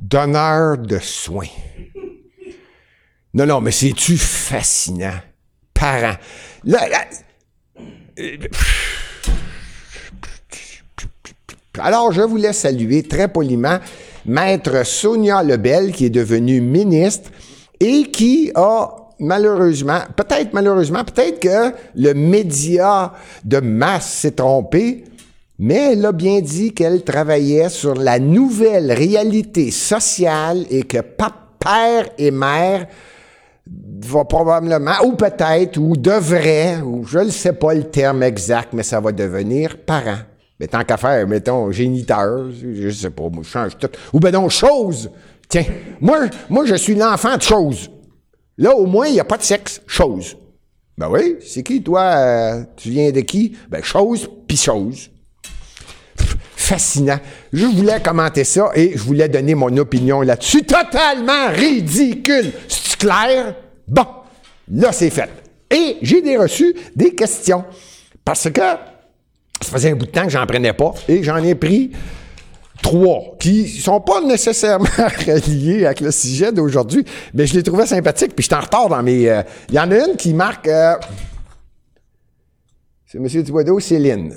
donneur 0.00 0.76
de 0.78 0.98
soins. 0.98 1.46
Non, 3.34 3.46
non, 3.46 3.60
mais 3.62 3.70
c'est-tu 3.70 4.18
fascinant? 4.18 5.14
Parent. 5.72 6.16
Là, 6.64 6.88
là- 6.88 7.04
euh, 8.18 8.36
Alors, 11.78 12.12
je 12.12 12.20
voulais 12.20 12.52
saluer 12.52 13.02
très 13.04 13.28
poliment 13.32 13.78
Maître 14.26 14.84
Sonia 14.84 15.42
Lebel, 15.42 15.92
qui 15.92 16.04
est 16.06 16.10
devenue 16.10 16.60
ministre 16.60 17.30
et 17.80 18.10
qui 18.10 18.52
a 18.54 18.88
malheureusement, 19.22 20.00
peut-être 20.16 20.52
malheureusement, 20.52 21.04
peut-être 21.04 21.40
que 21.40 21.74
le 21.94 22.12
média 22.12 23.12
de 23.44 23.58
masse 23.58 24.12
s'est 24.12 24.32
trompé, 24.32 25.04
mais 25.58 25.92
elle 25.92 26.04
a 26.04 26.12
bien 26.12 26.40
dit 26.40 26.72
qu'elle 26.74 27.02
travaillait 27.02 27.68
sur 27.68 27.94
la 27.94 28.18
nouvelle 28.18 28.92
réalité 28.92 29.70
sociale 29.70 30.66
et 30.70 30.82
que 30.82 30.98
père 30.98 32.08
et 32.18 32.30
mère 32.30 32.86
va 34.04 34.24
probablement, 34.24 35.04
ou 35.04 35.12
peut-être, 35.12 35.78
ou 35.78 35.96
devrait, 35.96 36.80
ou 36.80 37.04
je 37.06 37.20
ne 37.20 37.30
sais 37.30 37.52
pas 37.52 37.74
le 37.74 37.84
terme 37.84 38.24
exact, 38.24 38.70
mais 38.72 38.82
ça 38.82 39.00
va 39.00 39.12
devenir 39.12 39.78
parent. 39.78 40.18
Mais 40.58 40.66
tant 40.66 40.82
qu'à 40.84 40.96
faire, 40.96 41.26
mettons, 41.26 41.70
géniteur, 41.70 42.46
je 42.52 42.90
sais 42.90 43.10
pas, 43.10 43.28
moi, 43.28 43.42
je 43.42 43.48
change 43.48 43.78
tout. 43.78 43.88
Ou 44.12 44.20
ben 44.20 44.32
non, 44.32 44.48
chose. 44.48 45.10
Tiens, 45.48 45.64
moi, 46.00 46.26
moi, 46.48 46.64
je 46.66 46.74
suis 46.74 46.94
l'enfant 46.94 47.36
de 47.36 47.42
chose. 47.42 47.90
Là, 48.58 48.74
au 48.74 48.86
moins, 48.86 49.06
il 49.06 49.14
n'y 49.14 49.20
a 49.20 49.24
pas 49.24 49.38
de 49.38 49.42
sexe. 49.42 49.80
Chose. 49.86 50.36
Ben 50.98 51.08
oui, 51.08 51.36
c'est 51.40 51.62
qui, 51.62 51.82
toi? 51.82 52.02
euh, 52.02 52.62
tu 52.76 52.90
viens 52.90 53.10
de 53.10 53.20
qui? 53.20 53.56
Ben, 53.68 53.82
chose, 53.82 54.28
puis 54.46 54.56
chose. 54.56 55.10
Fascinant. 56.56 57.18
Je 57.52 57.66
voulais 57.66 58.00
commenter 58.00 58.44
ça 58.44 58.70
et 58.74 58.92
je 58.94 59.02
voulais 59.02 59.28
donner 59.28 59.54
mon 59.54 59.74
opinion 59.78 60.20
là-dessus. 60.20 60.62
Totalement 60.62 61.48
ridicule. 61.48 62.52
C'est 62.68 62.98
clair? 62.98 63.56
Bon, 63.88 64.06
là, 64.70 64.92
c'est 64.92 65.10
fait. 65.10 65.28
Et 65.70 65.96
j'ai 66.02 66.22
des 66.22 66.36
reçus 66.36 66.74
des 66.94 67.14
questions. 67.14 67.64
Parce 68.24 68.48
que 68.50 68.60
ça 68.60 69.70
faisait 69.72 69.90
un 69.90 69.96
bout 69.96 70.06
de 70.06 70.10
temps 70.10 70.24
que 70.24 70.30
j'en 70.30 70.46
prenais 70.46 70.72
pas 70.72 70.94
et 71.08 71.22
j'en 71.22 71.38
ai 71.38 71.54
pris 71.54 71.90
trois 72.82 73.36
qui 73.38 73.68
sont 73.68 74.00
pas 74.00 74.20
nécessairement 74.20 74.84
reliés 75.26 75.86
avec 75.86 76.00
le 76.00 76.10
sujet 76.10 76.52
d'aujourd'hui, 76.52 77.04
mais 77.32 77.46
je 77.46 77.54
les 77.54 77.62
trouvais 77.62 77.86
sympathiques 77.86 78.34
puis 78.34 78.46
je 78.48 78.54
en 78.54 78.60
retard 78.60 78.88
dans 78.88 79.02
mes... 79.02 79.30
euh, 79.30 79.42
Il 79.68 79.76
y 79.76 79.78
en 79.78 79.90
a 79.90 79.98
une 80.06 80.16
qui 80.16 80.34
marque... 80.34 80.68
euh, 80.68 80.96
c'est 83.06 83.18
M. 83.18 83.26
Thibodeau, 83.28 83.78
Céline. 83.78 84.34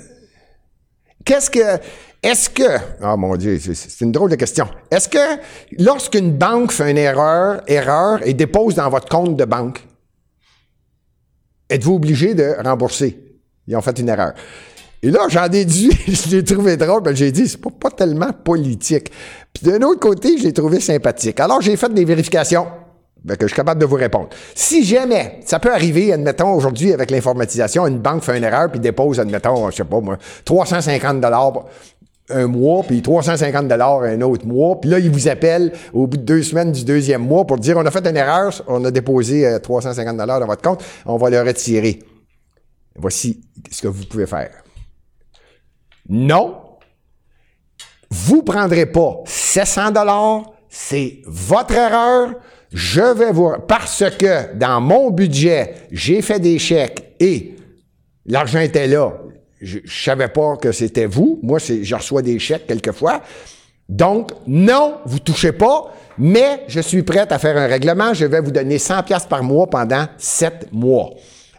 Qu'est-ce 1.24 1.50
que... 1.50 1.80
Est-ce 2.22 2.50
que... 2.50 2.78
Ah 3.00 3.16
mon 3.16 3.36
Dieu, 3.36 3.58
c'est 3.58 4.04
une 4.04 4.12
drôle 4.12 4.30
de 4.30 4.36
question. 4.36 4.68
Est-ce 4.90 5.08
que 5.08 5.40
lorsqu'une 5.78 6.32
banque 6.32 6.72
fait 6.72 6.90
une 6.90 6.98
erreur, 6.98 7.62
erreur 7.66 8.26
et 8.26 8.34
dépose 8.34 8.74
dans 8.74 8.88
votre 8.90 9.08
compte 9.08 9.36
de 9.36 9.44
banque, 9.44 9.86
êtes-vous 11.70 11.94
obligé 11.94 12.34
de 12.34 12.56
rembourser? 12.64 13.22
Ils 13.66 13.76
ont 13.76 13.82
fait 13.82 13.98
une 13.98 14.08
erreur. 14.08 14.34
Et 15.06 15.10
là, 15.12 15.20
j'en 15.28 15.46
déduis, 15.46 15.92
je 16.08 16.34
l'ai 16.34 16.42
trouvé 16.42 16.76
drôle, 16.76 17.00
ben 17.00 17.14
j'ai 17.14 17.30
dit, 17.30 17.46
c'est 17.46 17.60
pas, 17.60 17.70
pas 17.70 17.90
tellement 17.90 18.32
politique. 18.32 19.12
Puis 19.52 19.70
d'un 19.70 19.80
autre 19.86 20.00
côté, 20.00 20.36
je 20.36 20.42
l'ai 20.42 20.52
trouvé 20.52 20.80
sympathique. 20.80 21.38
Alors, 21.38 21.60
j'ai 21.60 21.76
fait 21.76 21.94
des 21.94 22.04
vérifications. 22.04 22.66
Ben, 23.24 23.36
que 23.36 23.46
je 23.46 23.52
suis 23.52 23.56
capable 23.56 23.80
de 23.80 23.86
vous 23.86 23.94
répondre. 23.94 24.28
Si 24.54 24.84
jamais, 24.84 25.38
ça 25.44 25.60
peut 25.60 25.72
arriver, 25.72 26.12
admettons, 26.12 26.52
aujourd'hui, 26.54 26.92
avec 26.92 27.12
l'informatisation, 27.12 27.86
une 27.86 27.98
banque 27.98 28.24
fait 28.24 28.36
une 28.36 28.42
erreur 28.42 28.68
puis 28.68 28.80
dépose, 28.80 29.20
admettons, 29.20 29.70
je 29.70 29.76
sais 29.76 29.84
pas 29.84 30.00
moi, 30.00 30.18
350 30.44 31.20
dollars 31.20 31.64
un 32.28 32.48
mois, 32.48 32.82
puis 32.82 33.00
350 33.00 33.68
dollars 33.68 34.02
un 34.02 34.20
autre 34.22 34.44
mois, 34.44 34.80
puis 34.80 34.90
là, 34.90 34.98
ils 34.98 35.10
vous 35.10 35.28
appellent 35.28 35.72
au 35.92 36.08
bout 36.08 36.16
de 36.16 36.22
deux 36.22 36.42
semaines 36.42 36.72
du 36.72 36.84
deuxième 36.84 37.22
mois 37.22 37.44
pour 37.44 37.58
dire, 37.58 37.76
on 37.76 37.86
a 37.86 37.90
fait 37.92 38.04
une 38.06 38.16
erreur, 38.16 38.52
on 38.66 38.84
a 38.84 38.90
déposé 38.90 39.46
euh, 39.46 39.58
350 39.60 40.16
dollars 40.16 40.40
dans 40.40 40.46
votre 40.46 40.62
compte, 40.62 40.84
on 41.04 41.16
va 41.16 41.30
le 41.30 41.40
retirer. 41.42 42.00
Voici 42.96 43.40
ce 43.70 43.82
que 43.82 43.88
vous 43.88 44.04
pouvez 44.04 44.26
faire. 44.26 44.65
Non, 46.08 46.56
vous 48.10 48.42
prendrez 48.42 48.86
pas 48.86 49.22
700 49.24 49.90
dollars, 49.90 50.42
c'est 50.68 51.20
votre 51.26 51.74
erreur. 51.74 52.34
Je 52.72 53.00
vais 53.00 53.32
vous 53.32 53.52
parce 53.66 54.04
que 54.18 54.54
dans 54.54 54.80
mon 54.80 55.10
budget, 55.10 55.74
j'ai 55.90 56.20
fait 56.22 56.40
des 56.40 56.58
chèques 56.58 57.14
et 57.20 57.56
l'argent 58.26 58.60
était 58.60 58.86
là. 58.86 59.12
Je, 59.60 59.78
je 59.84 60.04
savais 60.04 60.28
pas 60.28 60.56
que 60.56 60.72
c'était 60.72 61.06
vous. 61.06 61.40
Moi, 61.42 61.58
je 61.58 61.94
reçois 61.94 62.22
des 62.22 62.38
chèques 62.38 62.66
quelquefois. 62.66 63.22
Donc, 63.88 64.32
non, 64.46 64.98
vous 65.06 65.20
touchez 65.20 65.52
pas, 65.52 65.94
mais 66.18 66.64
je 66.66 66.80
suis 66.80 67.02
prête 67.02 67.30
à 67.32 67.38
faire 67.38 67.56
un 67.56 67.66
règlement. 67.66 68.12
Je 68.12 68.26
vais 68.26 68.40
vous 68.40 68.50
donner 68.50 68.78
100 68.78 69.02
pièces 69.04 69.26
par 69.26 69.42
mois 69.42 69.68
pendant 69.68 70.06
7 70.18 70.68
mois. 70.72 71.10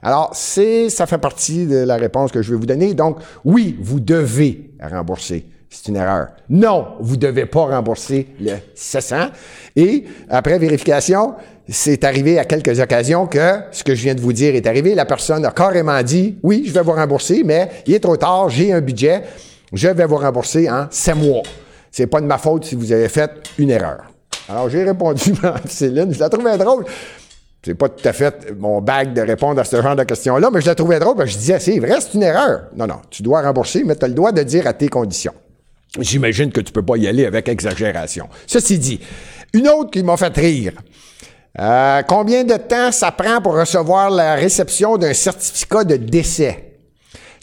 Alors, 0.02 0.32
c'est, 0.34 0.90
ça 0.90 1.06
fait 1.06 1.18
partie 1.18 1.66
de 1.66 1.78
la 1.78 1.96
réponse 1.96 2.32
que 2.32 2.42
je 2.42 2.52
vais 2.52 2.58
vous 2.58 2.66
donner. 2.66 2.94
Donc, 2.94 3.18
oui, 3.44 3.78
vous 3.82 4.00
devez 4.00 4.72
rembourser. 4.82 5.46
C'est 5.70 5.90
une 5.90 5.98
erreur. 5.98 6.28
Non, 6.50 6.88
vous 7.00 7.16
ne 7.16 7.22
devez 7.22 7.46
pas 7.46 7.66
rembourser 7.66 8.28
le 8.40 8.54
700. 8.74 9.28
Et 9.76 10.06
après 10.30 10.58
vérification, 10.60 11.36
c'est 11.68 12.04
arrivé 12.06 12.40
à 12.40 12.46
quelques 12.46 12.80
occasions 12.80 13.28
que 13.28 13.60
ce 13.72 13.84
que 13.84 13.94
je 13.94 14.04
viens 14.04 14.16
de 14.16 14.22
vous 14.22 14.32
dire 14.32 14.56
est 14.56 14.66
arrivé. 14.66 14.96
La 14.96 15.06
personne 15.06 15.46
a 15.46 15.52
carrément 15.52 16.02
dit, 16.02 16.38
oui, 16.42 16.64
je 16.66 16.74
vais 16.74 16.82
vous 16.82 16.94
rembourser, 16.94 17.44
mais 17.44 17.70
il 17.86 17.94
est 17.94 18.00
trop 18.00 18.16
tard, 18.16 18.50
j'ai 18.50 18.72
un 18.72 18.80
budget, 18.80 19.24
je 19.74 19.90
vais 19.90 20.06
vous 20.06 20.16
rembourser 20.16 20.70
en 20.70 20.88
7 20.90 21.16
mois. 21.16 21.44
C'est 21.92 22.08
pas 22.08 22.22
de 22.22 22.26
ma 22.26 22.38
faute 22.38 22.66
si 22.66 22.76
vous 22.76 22.92
avez 22.92 23.10
fait 23.10 23.30
une 23.58 23.70
erreur. 23.70 24.04
Alors, 24.48 24.70
j'ai 24.70 24.84
répondu 24.84 25.34
à 25.44 25.56
Céline, 25.68 26.14
je 26.14 26.20
la 26.20 26.30
trouvais 26.30 26.58
drôle. 26.58 26.86
C'est 27.63 27.76
pas 27.76 27.89
tout 27.89 28.08
à 28.08 28.13
fait 28.13 28.54
mon 28.58 28.82
bague 28.82 29.13
de 29.13 29.22
répondre 29.22 29.60
à 29.60 29.63
ce 29.63 29.82
genre 29.82 29.96
de 29.96 30.04
questions-là, 30.04 30.50
mais 30.54 30.62
je 30.62 30.67
la 30.67 30.76
trouvais 30.76 31.00
drôle 31.00 31.15
parce 31.15 31.30
que 31.30 31.34
je 31.34 31.39
disais, 31.39 31.60
c'est 31.60 31.80
vrai, 31.80 32.00
c'est 32.00 32.13
une 32.13 32.24
erreur. 32.24 32.67
Non, 32.76 32.88
non, 32.88 33.02
tu 33.10 33.24
dois 33.24 33.41
rembourser, 33.41 33.84
mais 33.84 33.96
tu 33.96 34.06
as 34.06 34.08
le 34.08 34.13
droit 34.13 34.32
de 34.32 34.43
dire 34.43 34.67
à 34.67 34.74
tes 34.74 34.88
conditions. 34.88 35.34
J'imagine 36.00 36.52
que 36.52 36.62
tu 36.62 36.72
peux 36.72 36.84
pas 36.84 36.98
y 36.98 37.08
aller 37.08 37.26
avec 37.26 37.50
exagération. 37.50 38.30
Ceci 38.46 38.78
dit, 38.78 39.00
une 39.54 39.67
autre 39.67 39.91
qui 39.91 40.04
m'a 40.04 40.17
fait 40.17 40.36
rire. 40.38 40.74
Euh, 41.60 42.04
combien 42.08 42.43
de 42.43 42.56
temps 42.56 42.91
ça 42.91 43.12
prend 43.12 43.41
pour 43.41 43.58
recevoir 43.58 44.12
la 44.12 44.36
réception 44.36 44.98
d'un 44.98 45.13
certificat 45.13 45.84
de 45.84 45.96
décès? 45.96 46.76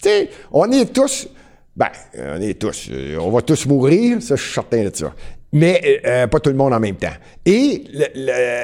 Tu 0.01 0.09
sais, 0.09 0.31
on 0.53 0.71
est 0.71 0.93
tous, 0.93 1.29
ben, 1.77 1.89
on 2.17 2.41
est 2.41 2.59
tous, 2.59 2.89
euh, 2.93 3.19
on 3.21 3.31
va 3.31 3.43
tous 3.43 3.67
mourir, 3.67 4.23
ça, 4.23 4.37
je 4.37 4.43
suis 4.43 4.55
certain 4.55 4.85
de 4.85 4.91
ça. 4.95 5.13
Mais 5.57 6.01
euh, 6.05 6.27
pas 6.27 6.41
tout 6.41 6.51
le 6.51 6.57
monde 6.57 6.73
en 6.75 6.81
même 6.81 6.97
temps. 6.97 7.13
Et 7.47 7.85
le- 7.93 8.07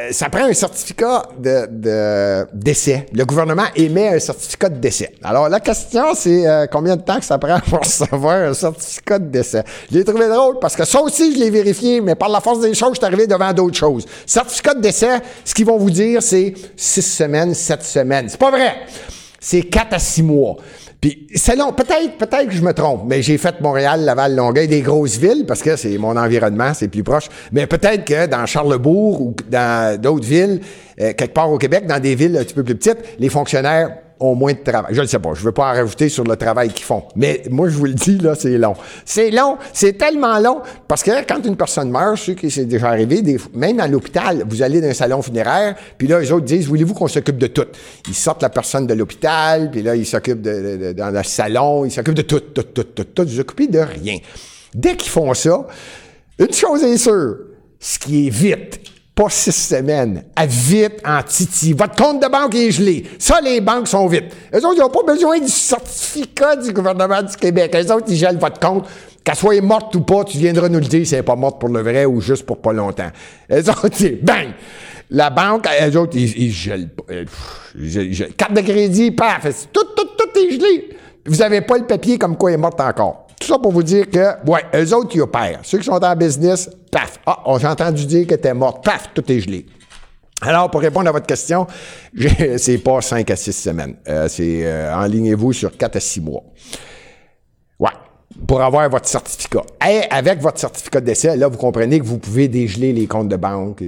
le- 0.08 0.12
ça 0.12 0.28
prend 0.28 0.44
un 0.44 0.52
certificat 0.52 1.22
de, 1.38 1.66
de 1.70 2.46
décès. 2.52 3.06
Le 3.12 3.24
gouvernement 3.24 3.66
émet 3.76 4.08
un 4.08 4.18
certificat 4.18 4.68
de 4.68 4.78
décès. 4.78 5.12
Alors 5.22 5.48
la 5.48 5.60
question, 5.60 6.14
c'est 6.16 6.48
euh, 6.48 6.66
combien 6.66 6.96
de 6.96 7.02
temps 7.02 7.18
que 7.20 7.24
ça 7.24 7.38
prend 7.38 7.60
pour 7.70 7.78
recevoir 7.78 8.48
un 8.50 8.54
certificat 8.54 9.20
de 9.20 9.26
décès? 9.28 9.62
Je 9.90 9.98
l'ai 9.98 10.04
trouvé 10.04 10.26
drôle 10.28 10.58
parce 10.60 10.74
que 10.74 10.84
ça 10.84 11.00
aussi, 11.00 11.32
je 11.32 11.38
l'ai 11.38 11.50
vérifié, 11.50 12.00
mais 12.00 12.16
par 12.16 12.28
la 12.28 12.40
force 12.40 12.60
des 12.60 12.74
choses, 12.74 12.90
je 12.94 12.96
suis 12.98 13.06
arrivé 13.06 13.26
devant 13.28 13.52
d'autres 13.52 13.76
choses. 13.78 14.04
Certificat 14.26 14.74
de 14.74 14.80
décès, 14.80 15.20
ce 15.44 15.54
qu'ils 15.54 15.66
vont 15.66 15.78
vous 15.78 15.90
dire, 15.92 16.20
c'est 16.20 16.52
six 16.74 17.02
semaines, 17.02 17.54
sept 17.54 17.84
semaines. 17.84 18.28
C'est 18.28 18.40
pas 18.40 18.50
vrai. 18.50 18.74
C'est 19.38 19.62
quatre 19.62 19.94
à 19.94 19.98
six 20.00 20.22
mois. 20.24 20.56
Puis 21.00 21.26
selon, 21.34 21.72
peut-être, 21.72 22.18
peut-être 22.18 22.48
que 22.48 22.54
je 22.54 22.62
me 22.62 22.74
trompe, 22.74 23.04
mais 23.06 23.22
j'ai 23.22 23.38
fait 23.38 23.58
Montréal, 23.60 24.04
Laval, 24.04 24.36
Longueuil, 24.36 24.68
des 24.68 24.82
grosses 24.82 25.16
villes, 25.16 25.44
parce 25.46 25.62
que 25.62 25.76
c'est 25.76 25.96
mon 25.96 26.14
environnement, 26.16 26.74
c'est 26.74 26.88
plus 26.88 27.02
proche. 27.02 27.28
Mais 27.52 27.66
peut-être 27.66 28.04
que 28.04 28.26
dans 28.26 28.44
Charlebourg 28.44 29.22
ou 29.22 29.34
dans 29.48 29.98
d'autres 29.98 30.26
villes, 30.26 30.60
euh, 31.00 31.14
quelque 31.14 31.32
part 31.32 31.50
au 31.50 31.56
Québec, 31.56 31.86
dans 31.86 32.00
des 32.00 32.14
villes 32.14 32.36
un 32.36 32.44
petit 32.44 32.54
peu 32.54 32.64
plus 32.64 32.74
petites, 32.74 32.98
les 33.18 33.30
fonctionnaires 33.30 33.96
ont 34.20 34.34
moins 34.34 34.52
de 34.52 34.58
travail. 34.58 34.94
Je 34.94 35.00
ne 35.00 35.06
sais 35.06 35.18
pas, 35.18 35.30
je 35.34 35.42
veux 35.42 35.52
pas 35.52 35.70
en 35.70 35.74
rajouter 35.74 36.08
sur 36.08 36.24
le 36.24 36.36
travail 36.36 36.68
qu'ils 36.68 36.84
font. 36.84 37.04
Mais 37.16 37.42
moi, 37.50 37.68
je 37.68 37.76
vous 37.76 37.86
le 37.86 37.94
dis, 37.94 38.18
là, 38.18 38.34
c'est 38.34 38.58
long. 38.58 38.74
C'est 39.04 39.30
long, 39.30 39.56
c'est 39.72 39.94
tellement 39.94 40.38
long, 40.38 40.60
parce 40.86 41.02
que 41.02 41.24
quand 41.26 41.44
une 41.44 41.56
personne 41.56 41.90
meurt, 41.90 42.18
sais 42.18 42.34
que 42.34 42.48
c'est 42.48 42.66
déjà 42.66 42.88
arrivé, 42.88 43.22
même 43.54 43.80
à 43.80 43.88
l'hôpital, 43.88 44.44
vous 44.48 44.62
allez 44.62 44.80
dans 44.80 44.88
un 44.88 44.94
salon 44.94 45.22
funéraire, 45.22 45.74
puis 45.96 46.06
là, 46.06 46.20
les 46.20 46.30
autres 46.30 46.44
disent, 46.44 46.66
voulez-vous 46.66 46.94
qu'on 46.94 47.08
s'occupe 47.08 47.38
de 47.38 47.46
tout? 47.46 47.66
Ils 48.08 48.14
sortent 48.14 48.42
la 48.42 48.50
personne 48.50 48.86
de 48.86 48.94
l'hôpital, 48.94 49.70
puis 49.70 49.82
là, 49.82 49.96
ils 49.96 50.06
s'occupent 50.06 50.42
de, 50.42 50.92
dans 50.92 51.10
le 51.10 51.22
salon, 51.22 51.84
ils 51.84 51.90
s'occupent 51.90 52.14
de 52.14 52.22
tout, 52.22 52.40
tout, 52.40 52.62
tout, 52.62 52.84
tout, 52.84 53.04
tout, 53.04 53.24
ils 53.24 53.36
s'occupent 53.36 53.70
de 53.70 53.78
rien. 53.78 54.18
Dès 54.74 54.96
qu'ils 54.96 55.10
font 55.10 55.32
ça, 55.34 55.66
une 56.38 56.52
chose 56.52 56.84
est 56.84 56.96
sûre, 56.96 57.36
ce 57.78 57.98
qui 57.98 58.26
est 58.26 58.30
vite, 58.30 58.80
pas 59.20 59.28
six 59.28 59.52
semaines, 59.52 60.24
à 60.34 60.46
vite 60.46 61.02
en 61.04 61.22
titi. 61.22 61.74
Votre 61.74 61.94
compte 61.94 62.22
de 62.22 62.28
banque 62.28 62.54
est 62.54 62.70
gelé. 62.70 63.04
Ça, 63.18 63.38
les 63.42 63.60
banques 63.60 63.86
sont 63.86 64.06
vite. 64.06 64.34
Eux 64.54 64.64
autres, 64.64 64.76
ils 64.76 64.80
n'ont 64.80 64.88
pas 64.88 65.02
besoin 65.02 65.38
du 65.38 65.48
certificat 65.48 66.56
du 66.56 66.72
gouvernement 66.72 67.22
du 67.22 67.36
Québec. 67.36 67.76
Eux 67.76 67.92
autres, 67.92 68.06
ils 68.08 68.16
gèlent 68.16 68.38
votre 68.38 68.58
compte. 68.58 68.86
Qu'elle 69.22 69.34
soit 69.34 69.60
morte 69.60 69.94
ou 69.94 70.00
pas, 70.00 70.24
tu 70.24 70.38
viendras 70.38 70.70
nous 70.70 70.78
le 70.78 70.86
dire 70.86 71.06
si 71.06 71.12
elle 71.12 71.20
n'est 71.20 71.24
pas 71.24 71.36
morte 71.36 71.60
pour 71.60 71.68
le 71.68 71.82
vrai 71.82 72.06
ou 72.06 72.22
juste 72.22 72.46
pour 72.46 72.62
pas 72.62 72.72
longtemps. 72.72 73.10
Eux 73.52 73.68
autres, 73.68 73.90
c'est 73.92 74.24
bang! 74.24 74.48
La 75.10 75.28
banque, 75.28 75.66
eux 75.68 75.98
autres, 75.98 76.16
ils, 76.16 76.44
ils 76.44 76.52
gèlent 76.52 76.88
pas. 76.88 77.12
Euh, 77.12 77.24
Carte 78.38 78.54
de 78.54 78.60
crédit, 78.62 79.10
paf! 79.10 79.42
Tout, 79.70 79.84
tout, 79.94 80.08
tout 80.16 80.38
est 80.38 80.52
gelé. 80.52 80.96
Vous 81.26 81.36
n'avez 81.36 81.60
pas 81.60 81.76
le 81.76 81.84
papier 81.84 82.16
comme 82.16 82.38
quoi 82.38 82.50
elle 82.50 82.54
est 82.54 82.58
morte 82.58 82.80
encore. 82.80 83.26
Tout 83.40 83.46
ça 83.48 83.58
pour 83.58 83.72
vous 83.72 83.82
dire 83.82 84.08
que, 84.10 84.48
ouais, 84.48 84.62
eux 84.74 84.94
autres 84.94 85.08
qui 85.08 85.18
opèrent. 85.18 85.60
Ceux 85.62 85.78
qui 85.78 85.84
sont 85.84 85.92
en 85.92 86.14
business, 86.14 86.68
paf. 86.92 87.18
Ah, 87.24 87.40
on 87.46 87.58
j'ai 87.58 87.66
entendu 87.66 88.04
dire 88.04 88.26
que 88.26 88.34
t'es 88.34 88.52
morte. 88.52 88.84
Paf, 88.84 89.08
tout 89.14 89.32
est 89.32 89.40
gelé. 89.40 89.64
Alors, 90.42 90.70
pour 90.70 90.82
répondre 90.82 91.08
à 91.08 91.12
votre 91.12 91.26
question, 91.26 91.66
c'est 92.58 92.78
pas 92.78 93.00
5 93.00 93.30
à 93.30 93.36
6 93.36 93.52
semaines. 93.52 93.96
Euh, 94.06 94.28
c'est 94.28 94.66
euh, 94.66 94.94
enlignez-vous 94.94 95.54
sur 95.54 95.74
4 95.74 95.96
à 95.96 96.00
6 96.00 96.20
mois. 96.20 96.42
Ouais. 97.78 97.88
Pour 98.46 98.60
avoir 98.60 98.88
votre 98.90 99.08
certificat. 99.08 99.62
Et 99.88 100.02
avec 100.10 100.40
votre 100.40 100.58
certificat 100.58 101.00
de 101.00 101.06
décès, 101.06 101.34
là, 101.34 101.48
vous 101.48 101.56
comprenez 101.56 101.98
que 101.98 102.04
vous 102.04 102.18
pouvez 102.18 102.46
dégeler 102.46 102.92
les 102.92 103.06
comptes 103.06 103.28
de 103.28 103.36
banque. 103.36 103.82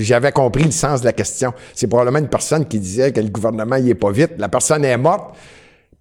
J'avais 0.00 0.32
compris 0.32 0.64
le 0.64 0.72
sens 0.72 1.02
de 1.02 1.06
la 1.06 1.12
question. 1.12 1.54
C'est 1.72 1.86
probablement 1.86 2.18
une 2.18 2.28
personne 2.28 2.66
qui 2.66 2.80
disait 2.80 3.12
que 3.12 3.20
le 3.20 3.28
gouvernement 3.28 3.76
y 3.76 3.90
est 3.90 3.94
pas 3.94 4.10
vite. 4.10 4.32
La 4.38 4.48
personne 4.48 4.84
est 4.84 4.98
morte. 4.98 5.36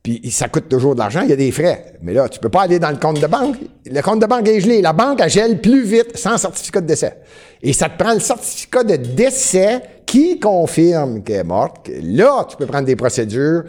Puis 0.03 0.31
ça 0.31 0.47
coûte 0.47 0.67
toujours 0.67 0.95
de 0.95 0.99
l'argent, 0.99 1.21
il 1.21 1.29
y 1.29 1.33
a 1.33 1.35
des 1.35 1.51
frais. 1.51 1.93
Mais 2.01 2.13
là, 2.13 2.27
tu 2.27 2.39
peux 2.39 2.49
pas 2.49 2.63
aller 2.63 2.79
dans 2.79 2.89
le 2.89 2.97
compte 2.97 3.21
de 3.21 3.27
banque. 3.27 3.57
Le 3.85 4.01
compte 4.01 4.19
de 4.19 4.25
banque 4.25 4.47
est 4.47 4.59
gelé. 4.59 4.81
La 4.81 4.93
banque, 4.93 5.19
elle 5.21 5.29
gèle 5.29 5.61
plus 5.61 5.83
vite 5.83 6.17
sans 6.17 6.37
certificat 6.37 6.81
de 6.81 6.87
décès. 6.87 7.17
Et 7.61 7.71
ça 7.71 7.87
te 7.87 8.01
prend 8.01 8.13
le 8.13 8.19
certificat 8.19 8.83
de 8.83 8.95
décès 8.95 9.81
qui 10.07 10.39
confirme 10.39 11.21
qu'elle 11.21 11.41
est 11.41 11.43
morte. 11.43 11.89
Là, 12.01 12.45
tu 12.49 12.57
peux 12.57 12.65
prendre 12.65 12.87
des 12.87 12.95
procédures, 12.95 13.63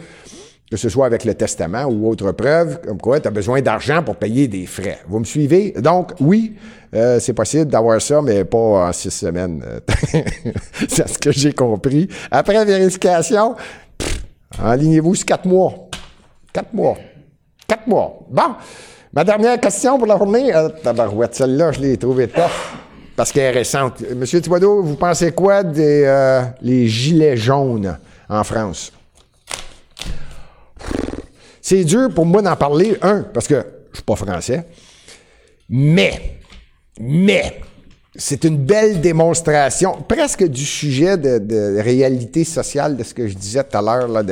que 0.71 0.75
ce 0.75 0.89
soit 0.89 1.05
avec 1.05 1.23
le 1.23 1.35
testament 1.35 1.85
ou 1.85 2.09
autre 2.09 2.31
preuve, 2.31 2.81
comme 2.81 2.97
quoi 2.97 3.19
tu 3.19 3.27
as 3.27 3.31
besoin 3.31 3.61
d'argent 3.61 4.01
pour 4.01 4.15
payer 4.15 4.47
des 4.47 4.65
frais. 4.65 5.01
Vous 5.07 5.19
me 5.19 5.25
suivez? 5.25 5.75
Donc, 5.77 6.13
oui, 6.19 6.55
euh, 6.95 7.19
c'est 7.19 7.33
possible 7.33 7.65
d'avoir 7.65 8.01
ça, 8.01 8.23
mais 8.23 8.43
pas 8.43 8.87
en 8.87 8.91
six 8.91 9.11
semaines. 9.11 9.63
c'est 10.89 11.07
ce 11.07 11.19
que 11.19 11.31
j'ai 11.31 11.53
compris. 11.53 12.09
Après 12.31 12.65
vérification, 12.65 13.53
enlignez-vous 14.59 15.13
sur 15.13 15.27
quatre 15.27 15.45
mois. 15.45 15.91
Quatre 16.53 16.73
mois. 16.73 16.97
Quatre 17.67 17.87
mois. 17.87 18.19
Bon. 18.29 18.55
Ma 19.11 19.23
dernière 19.23 19.59
question 19.59 19.97
pour 19.97 20.07
la 20.07 20.17
journée. 20.17 20.53
Euh, 20.53 20.69
tabarouette, 20.69 21.35
celle-là, 21.35 21.71
je 21.71 21.81
l'ai 21.81 21.97
trouvée 21.97 22.27
tough. 22.27 22.77
Parce 23.15 23.31
qu'elle 23.31 23.55
est 23.55 23.57
récente. 23.57 24.01
Monsieur 24.15 24.39
Thibodeau, 24.39 24.83
vous 24.83 24.95
pensez 24.95 25.31
quoi 25.31 25.63
des 25.63 26.03
euh, 26.05 26.43
les 26.61 26.87
gilets 26.87 27.37
jaunes 27.37 27.97
en 28.29 28.43
France? 28.43 28.91
C'est 31.61 31.83
dur 31.83 32.09
pour 32.13 32.25
moi 32.25 32.41
d'en 32.41 32.55
parler, 32.55 32.97
un, 33.01 33.21
parce 33.21 33.47
que 33.47 33.65
je 33.91 33.97
suis 33.97 34.03
pas 34.03 34.15
français. 34.15 34.65
Mais, 35.69 36.39
mais, 36.99 37.61
c'est 38.15 38.43
une 38.43 38.57
belle 38.57 38.99
démonstration, 38.99 40.03
presque 40.07 40.43
du 40.43 40.65
sujet 40.65 41.17
de, 41.17 41.79
réalité 41.79 42.43
sociale 42.43 42.97
de 42.97 43.03
ce 43.03 43.13
que 43.13 43.27
je 43.27 43.35
disais 43.35 43.63
tout 43.63 43.77
à 43.77 43.81
l'heure, 43.81 44.07
là, 44.07 44.23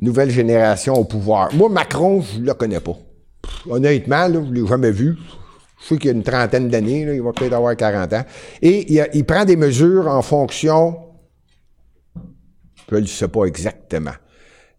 nouvelle 0.00 0.30
génération 0.30 0.94
au 0.94 1.04
pouvoir. 1.04 1.54
Moi, 1.54 1.68
Macron, 1.68 2.22
je 2.22 2.40
le 2.40 2.54
connais 2.54 2.80
pas. 2.80 2.96
Honnêtement, 3.68 4.28
là, 4.28 4.40
je 4.46 4.52
l'ai 4.52 4.66
jamais 4.66 4.90
vu. 4.90 5.16
Je 5.80 5.86
sais 5.86 5.98
qu'il 5.98 6.06
y 6.06 6.12
a 6.12 6.16
une 6.16 6.22
trentaine 6.22 6.68
d'années, 6.68 7.00
il 7.14 7.22
va 7.22 7.32
peut-être 7.32 7.54
avoir 7.54 7.74
40 7.76 8.12
ans. 8.12 8.24
Et 8.60 9.00
il, 9.14 9.24
prend 9.24 9.44
des 9.44 9.56
mesures 9.56 10.08
en 10.08 10.22
fonction. 10.22 10.98
Je 12.90 12.96
ne 12.96 13.06
sais 13.06 13.28
pas 13.28 13.44
exactement. 13.44 14.12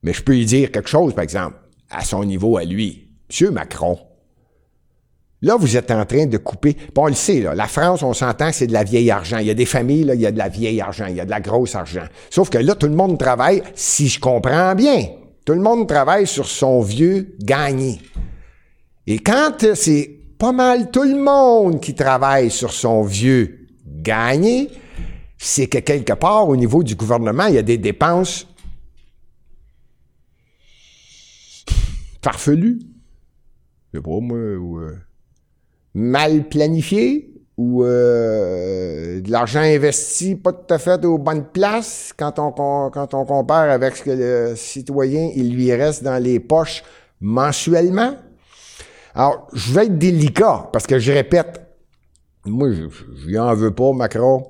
Mais 0.03 0.13
je 0.13 0.23
peux 0.23 0.33
lui 0.33 0.45
dire 0.45 0.71
quelque 0.71 0.89
chose, 0.89 1.13
par 1.13 1.23
exemple, 1.23 1.55
à 1.89 2.03
son 2.03 2.23
niveau 2.23 2.57
à 2.57 2.63
lui. 2.63 3.09
Monsieur 3.29 3.51
Macron, 3.51 3.97
Là, 5.43 5.55
vous 5.55 5.75
êtes 5.75 5.89
en 5.89 6.05
train 6.05 6.27
de 6.27 6.37
couper. 6.37 6.77
Bon, 6.93 7.05
on 7.05 7.07
le 7.07 7.13
sait, 7.13 7.39
là, 7.39 7.55
la 7.55 7.67
France, 7.67 8.03
on 8.03 8.13
s'entend 8.13 8.51
c'est 8.51 8.67
de 8.67 8.73
la 8.73 8.83
vieille 8.83 9.09
argent. 9.09 9.39
Il 9.39 9.47
y 9.47 9.49
a 9.49 9.55
des 9.55 9.65
familles, 9.65 10.03
là, 10.03 10.13
il 10.13 10.21
y 10.21 10.25
a 10.27 10.31
de 10.31 10.37
la 10.37 10.49
vieille 10.49 10.79
argent, 10.81 11.07
il 11.07 11.15
y 11.15 11.19
a 11.19 11.25
de 11.25 11.31
la 11.31 11.41
grosse 11.41 11.73
argent. 11.73 12.05
Sauf 12.29 12.49
que 12.49 12.59
là, 12.59 12.75
tout 12.75 12.87
le 12.87 12.95
monde 12.95 13.17
travaille, 13.17 13.63
si 13.73 14.07
je 14.07 14.19
comprends 14.19 14.75
bien, 14.75 15.07
tout 15.43 15.53
le 15.53 15.61
monde 15.61 15.87
travaille 15.87 16.27
sur 16.27 16.45
son 16.45 16.81
vieux 16.81 17.35
gagné. 17.39 17.99
Et 19.07 19.17
quand 19.17 19.73
c'est 19.73 20.19
pas 20.37 20.51
mal 20.51 20.91
tout 20.91 21.03
le 21.03 21.17
monde 21.17 21.81
qui 21.81 21.95
travaille 21.95 22.51
sur 22.51 22.71
son 22.71 23.01
vieux 23.01 23.67
gagné, 23.85 24.69
c'est 25.39 25.65
que 25.65 25.79
quelque 25.79 26.13
part, 26.13 26.47
au 26.47 26.55
niveau 26.55 26.83
du 26.83 26.95
gouvernement, 26.95 27.47
il 27.47 27.55
y 27.55 27.57
a 27.57 27.63
des 27.63 27.79
dépenses 27.79 28.47
farfelues. 32.23 32.79
Je 33.91 33.97
sais 33.97 34.03
pas, 34.03 34.19
moi, 34.19 34.37
ou, 34.37 34.79
euh, 34.79 34.95
mal 35.93 36.47
planifié 36.47 37.31
ou 37.57 37.83
euh, 37.83 39.21
de 39.21 39.29
l'argent 39.29 39.59
investi 39.59 40.35
pas 40.35 40.53
tout 40.53 40.73
à 40.73 40.79
fait 40.79 41.03
aux 41.05 41.17
bonnes 41.17 41.45
places 41.45 42.13
quand 42.17 42.39
on, 42.39 42.51
quand 42.89 43.13
on 43.13 43.25
compare 43.25 43.69
avec 43.69 43.97
ce 43.97 44.03
que 44.03 44.11
le 44.11 44.55
citoyen 44.55 45.29
il 45.35 45.53
lui 45.53 45.73
reste 45.73 46.03
dans 46.03 46.21
les 46.21 46.39
poches 46.39 46.83
mensuellement? 47.19 48.15
Alors, 49.13 49.47
je 49.53 49.73
vais 49.73 49.85
être 49.85 49.97
délicat 49.97 50.69
parce 50.71 50.87
que 50.87 50.97
je 50.97 51.11
répète, 51.11 51.61
moi, 52.45 52.69
je, 52.71 53.27
lui 53.27 53.37
en 53.37 53.53
veux 53.53 53.71
pas, 53.71 53.91
Macron. 53.93 54.47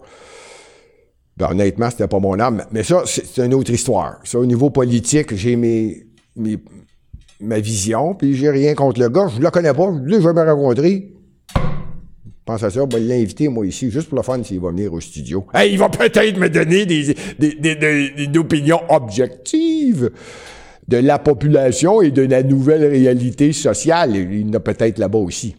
Ben, 1.36 1.52
honnêtement, 1.52 1.90
c'était 1.90 2.08
pas 2.08 2.20
mon 2.20 2.40
âme. 2.40 2.64
Mais 2.72 2.84
ça, 2.84 3.04
c'est 3.06 3.44
une 3.44 3.54
autre 3.54 3.72
histoire. 3.72 4.20
Ça, 4.24 4.40
au 4.40 4.46
niveau 4.46 4.70
politique, 4.70 5.36
j'ai 5.36 5.56
mes, 5.56 6.06
mes, 6.36 6.58
ma 7.40 7.60
vision, 7.60 8.14
puis 8.14 8.36
j'ai 8.36 8.50
rien 8.50 8.76
contre 8.76 9.00
le 9.00 9.10
gars. 9.10 9.28
Je 9.28 9.42
le 9.42 9.50
connais 9.50 9.74
pas, 9.74 9.92
je 9.92 10.10
l'ai 10.10 10.22
jamais 10.22 10.44
rencontré. 10.44 11.14
Pense 12.46 12.64
à 12.64 12.72
ça, 12.72 12.86
ben, 12.88 13.08
l'inviter, 13.08 13.48
moi, 13.50 13.66
ici, 13.66 13.92
juste 13.92 14.10
pour 14.10 14.18
le 14.18 14.24
fun, 14.24 14.44
s'il 14.44 14.60
va 14.60 14.70
venir 14.70 14.92
au 14.94 15.00
studio. 15.00 15.46
Hey, 15.54 15.74
il 15.74 15.78
va 15.78 15.90
peut-être 15.90 16.38
me 16.38 16.50
donner 16.50 16.86
des, 16.86 17.16
des, 17.38 17.54
des, 17.54 17.76
des, 17.76 18.40
opinions 18.40 18.82
objectives 18.90 20.10
de 20.88 20.98
la 20.98 21.20
population 21.20 22.02
et 22.02 22.10
de 22.10 22.24
la 22.24 22.42
nouvelle 22.42 22.86
réalité 22.86 23.54
sociale. 23.54 24.16
Il 24.16 24.48
y 24.48 24.50
en 24.50 24.54
a 24.54 24.60
peut-être 24.60 24.98
là-bas 24.98 25.20
aussi. 25.20 25.56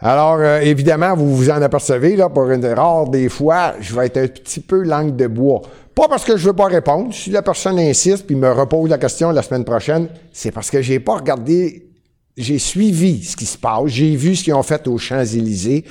Alors, 0.00 0.38
euh, 0.38 0.60
évidemment, 0.60 1.14
vous 1.16 1.36
vous 1.36 1.50
en 1.50 1.62
apercevez, 1.62 2.16
là, 2.16 2.28
pour 2.28 2.50
une 2.50 2.66
rare 2.66 3.08
des 3.08 3.28
fois, 3.28 3.74
je 3.80 3.94
vais 3.94 4.06
être 4.06 4.16
un 4.18 4.26
petit 4.26 4.60
peu 4.60 4.82
langue 4.82 5.14
de 5.14 5.26
bois. 5.28 5.62
Pas 5.94 6.06
parce 6.08 6.24
que 6.24 6.36
je 6.36 6.46
veux 6.46 6.52
pas 6.52 6.66
répondre. 6.66 7.12
Si 7.12 7.30
la 7.30 7.42
personne 7.42 7.78
insiste 7.78 8.26
puis 8.26 8.36
me 8.36 8.50
repose 8.50 8.90
la 8.90 8.98
question 8.98 9.30
la 9.30 9.42
semaine 9.42 9.64
prochaine, 9.64 10.08
c'est 10.32 10.52
parce 10.52 10.70
que 10.70 10.82
j'ai 10.82 11.00
pas 11.00 11.16
regardé 11.16 11.87
j'ai 12.38 12.58
suivi 12.58 13.24
ce 13.24 13.36
qui 13.36 13.46
se 13.46 13.58
passe, 13.58 13.86
j'ai 13.86 14.14
vu 14.16 14.36
ce 14.36 14.44
qu'ils 14.44 14.54
ont 14.54 14.62
fait 14.62 14.86
aux 14.86 14.96
Champs-Élysées, 14.96 15.84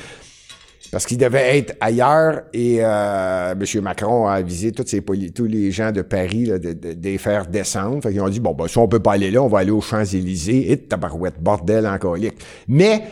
parce 0.91 1.05
qu'ils 1.05 1.17
devaient 1.17 1.57
être 1.57 1.75
ailleurs, 1.81 2.43
et 2.53 2.77
euh, 2.79 3.53
M. 3.53 3.81
Macron 3.81 4.27
a 4.27 4.35
avisé 4.35 4.71
tous, 4.71 4.87
ces 4.87 5.01
tous 5.01 5.45
les 5.45 5.71
gens 5.71 5.91
de 5.91 6.01
Paris 6.01 6.45
de, 6.45 6.57
de, 6.57 6.95
les 7.01 7.17
faire 7.17 7.47
descendre. 7.47 8.01
Fait 8.01 8.11
qu'ils 8.11 8.21
ont 8.21 8.29
dit, 8.29 8.39
bon, 8.39 8.53
ben, 8.53 8.67
si 8.67 8.77
on 8.77 8.87
peut 8.87 9.01
pas 9.01 9.13
aller 9.13 9.29
là, 9.29 9.43
on 9.43 9.49
va 9.49 9.59
aller 9.59 9.71
aux 9.71 9.81
Champs-Élysées, 9.81 10.71
et 10.71 10.77
tabarouette, 10.77 11.41
bordel 11.41 11.85
en 11.85 11.97
colique. 11.97 12.37
Mais 12.69 13.03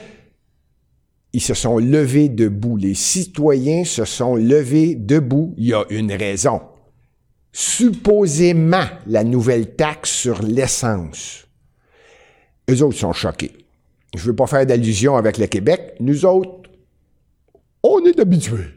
ils 1.33 1.41
se 1.41 1.53
sont 1.53 1.77
levés 1.77 2.29
debout. 2.29 2.77
Les 2.77 2.93
citoyens 2.93 3.83
se 3.83 4.05
sont 4.05 4.35
levés 4.35 4.95
debout. 4.95 5.53
Il 5.57 5.65
y 5.65 5.73
a 5.73 5.83
une 5.89 6.13
raison. 6.13 6.61
Supposément, 7.51 8.85
la 9.05 9.25
nouvelle 9.25 9.75
taxe 9.75 10.11
sur 10.11 10.41
l'essence 10.41 11.44
eux 12.69 12.83
autres 12.83 12.97
sont 12.97 13.13
choqués. 13.13 13.51
Je 14.15 14.21
ne 14.21 14.27
veux 14.27 14.35
pas 14.35 14.47
faire 14.47 14.65
d'allusion 14.65 15.15
avec 15.17 15.37
le 15.37 15.47
Québec. 15.47 15.95
Nous 15.99 16.25
autres, 16.25 16.69
on 17.83 18.03
est 18.05 18.19
habitués. 18.19 18.73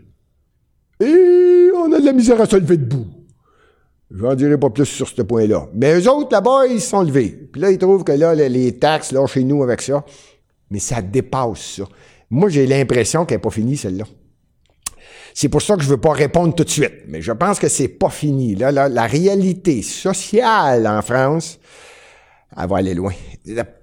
Et 1.01 1.71
on 1.77 1.93
a 1.93 2.01
de 2.01 2.05
la 2.05 2.13
misère 2.13 2.41
à 2.41 2.47
se 2.47 2.57
lever 2.57 2.77
debout. 2.77 3.07
Je 4.11 4.23
n'en 4.23 4.35
dirai 4.35 4.59
pas 4.59 4.71
plus 4.71 4.87
sur 4.87 5.07
ce 5.07 5.23
point-là. 5.23 5.69
Mais 5.75 5.99
eux 5.99 6.11
autres, 6.11 6.33
là-bas, 6.33 6.67
ils 6.67 6.81
se 6.81 6.89
sont 6.89 7.03
levés. 7.03 7.29
Puis 7.53 7.61
là, 7.61 7.71
ils 7.71 7.79
trouvent 7.79 8.05
que 8.05 8.13
là, 8.13 8.35
les, 8.35 8.79
taxes, 8.79 9.13
là, 9.13 9.27
chez 9.27 9.45
nous, 9.45 9.63
avec 9.63 9.83
ça, 9.83 10.05
mais 10.71 10.79
ça 10.79 11.03
dépasse 11.03 11.77
ça. 11.77 11.85
Moi, 12.31 12.49
j'ai 12.49 12.67
l'impression 12.67 13.25
qu'elle 13.25 13.37
n'est 13.37 13.43
pas 13.43 13.51
finie, 13.51 13.77
celle-là. 13.77 14.05
C'est 15.35 15.49
pour 15.49 15.63
ça 15.63 15.77
que 15.77 15.83
je 15.83 15.87
ne 15.87 15.93
veux 15.93 16.01
pas 16.01 16.13
répondre 16.13 16.55
tout 16.55 16.65
de 16.65 16.71
suite. 16.71 17.05
Mais 17.07 17.23
je 17.23 17.33
pense 17.33 17.59
que 17.59 17.69
c'est 17.69 17.89
pas 17.89 18.11
fini. 18.11 18.55
Là, 18.55 18.73
la 18.73 19.07
réalité 19.07 19.83
sociale 19.83 20.87
en 20.87 21.01
France, 21.03 21.61
elle 22.57 22.69
va 22.69 22.79
aller 22.79 22.95
loin. 22.95 23.13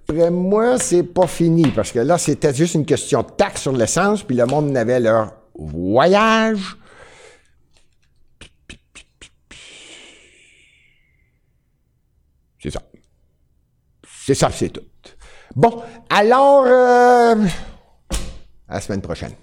D'après 0.08 0.32
moi, 0.32 0.78
c'est 0.78 1.04
pas 1.04 1.28
fini. 1.28 1.68
Parce 1.72 1.92
que 1.92 2.00
là, 2.00 2.18
c'était 2.18 2.54
juste 2.54 2.76
une 2.76 2.86
question 2.86 3.24
de 3.24 3.32
taxe 3.32 3.64
sur 3.64 3.72
l'essence, 3.72 4.24
puis 4.24 4.36
le 4.36 4.46
monde 4.46 4.76
avait 4.78 5.00
leur 5.00 5.34
voyage. 5.58 6.78
C'est 12.60 12.72
ça. 12.72 12.82
C'est 14.26 14.36
ça, 14.36 14.50
c'est 14.52 14.70
tout. 14.70 14.82
Bon, 15.56 15.82
alors, 16.10 16.66
euh, 16.66 17.36
à 18.68 18.76
la 18.76 18.82
semaine 18.82 19.02
prochaine. 19.02 19.34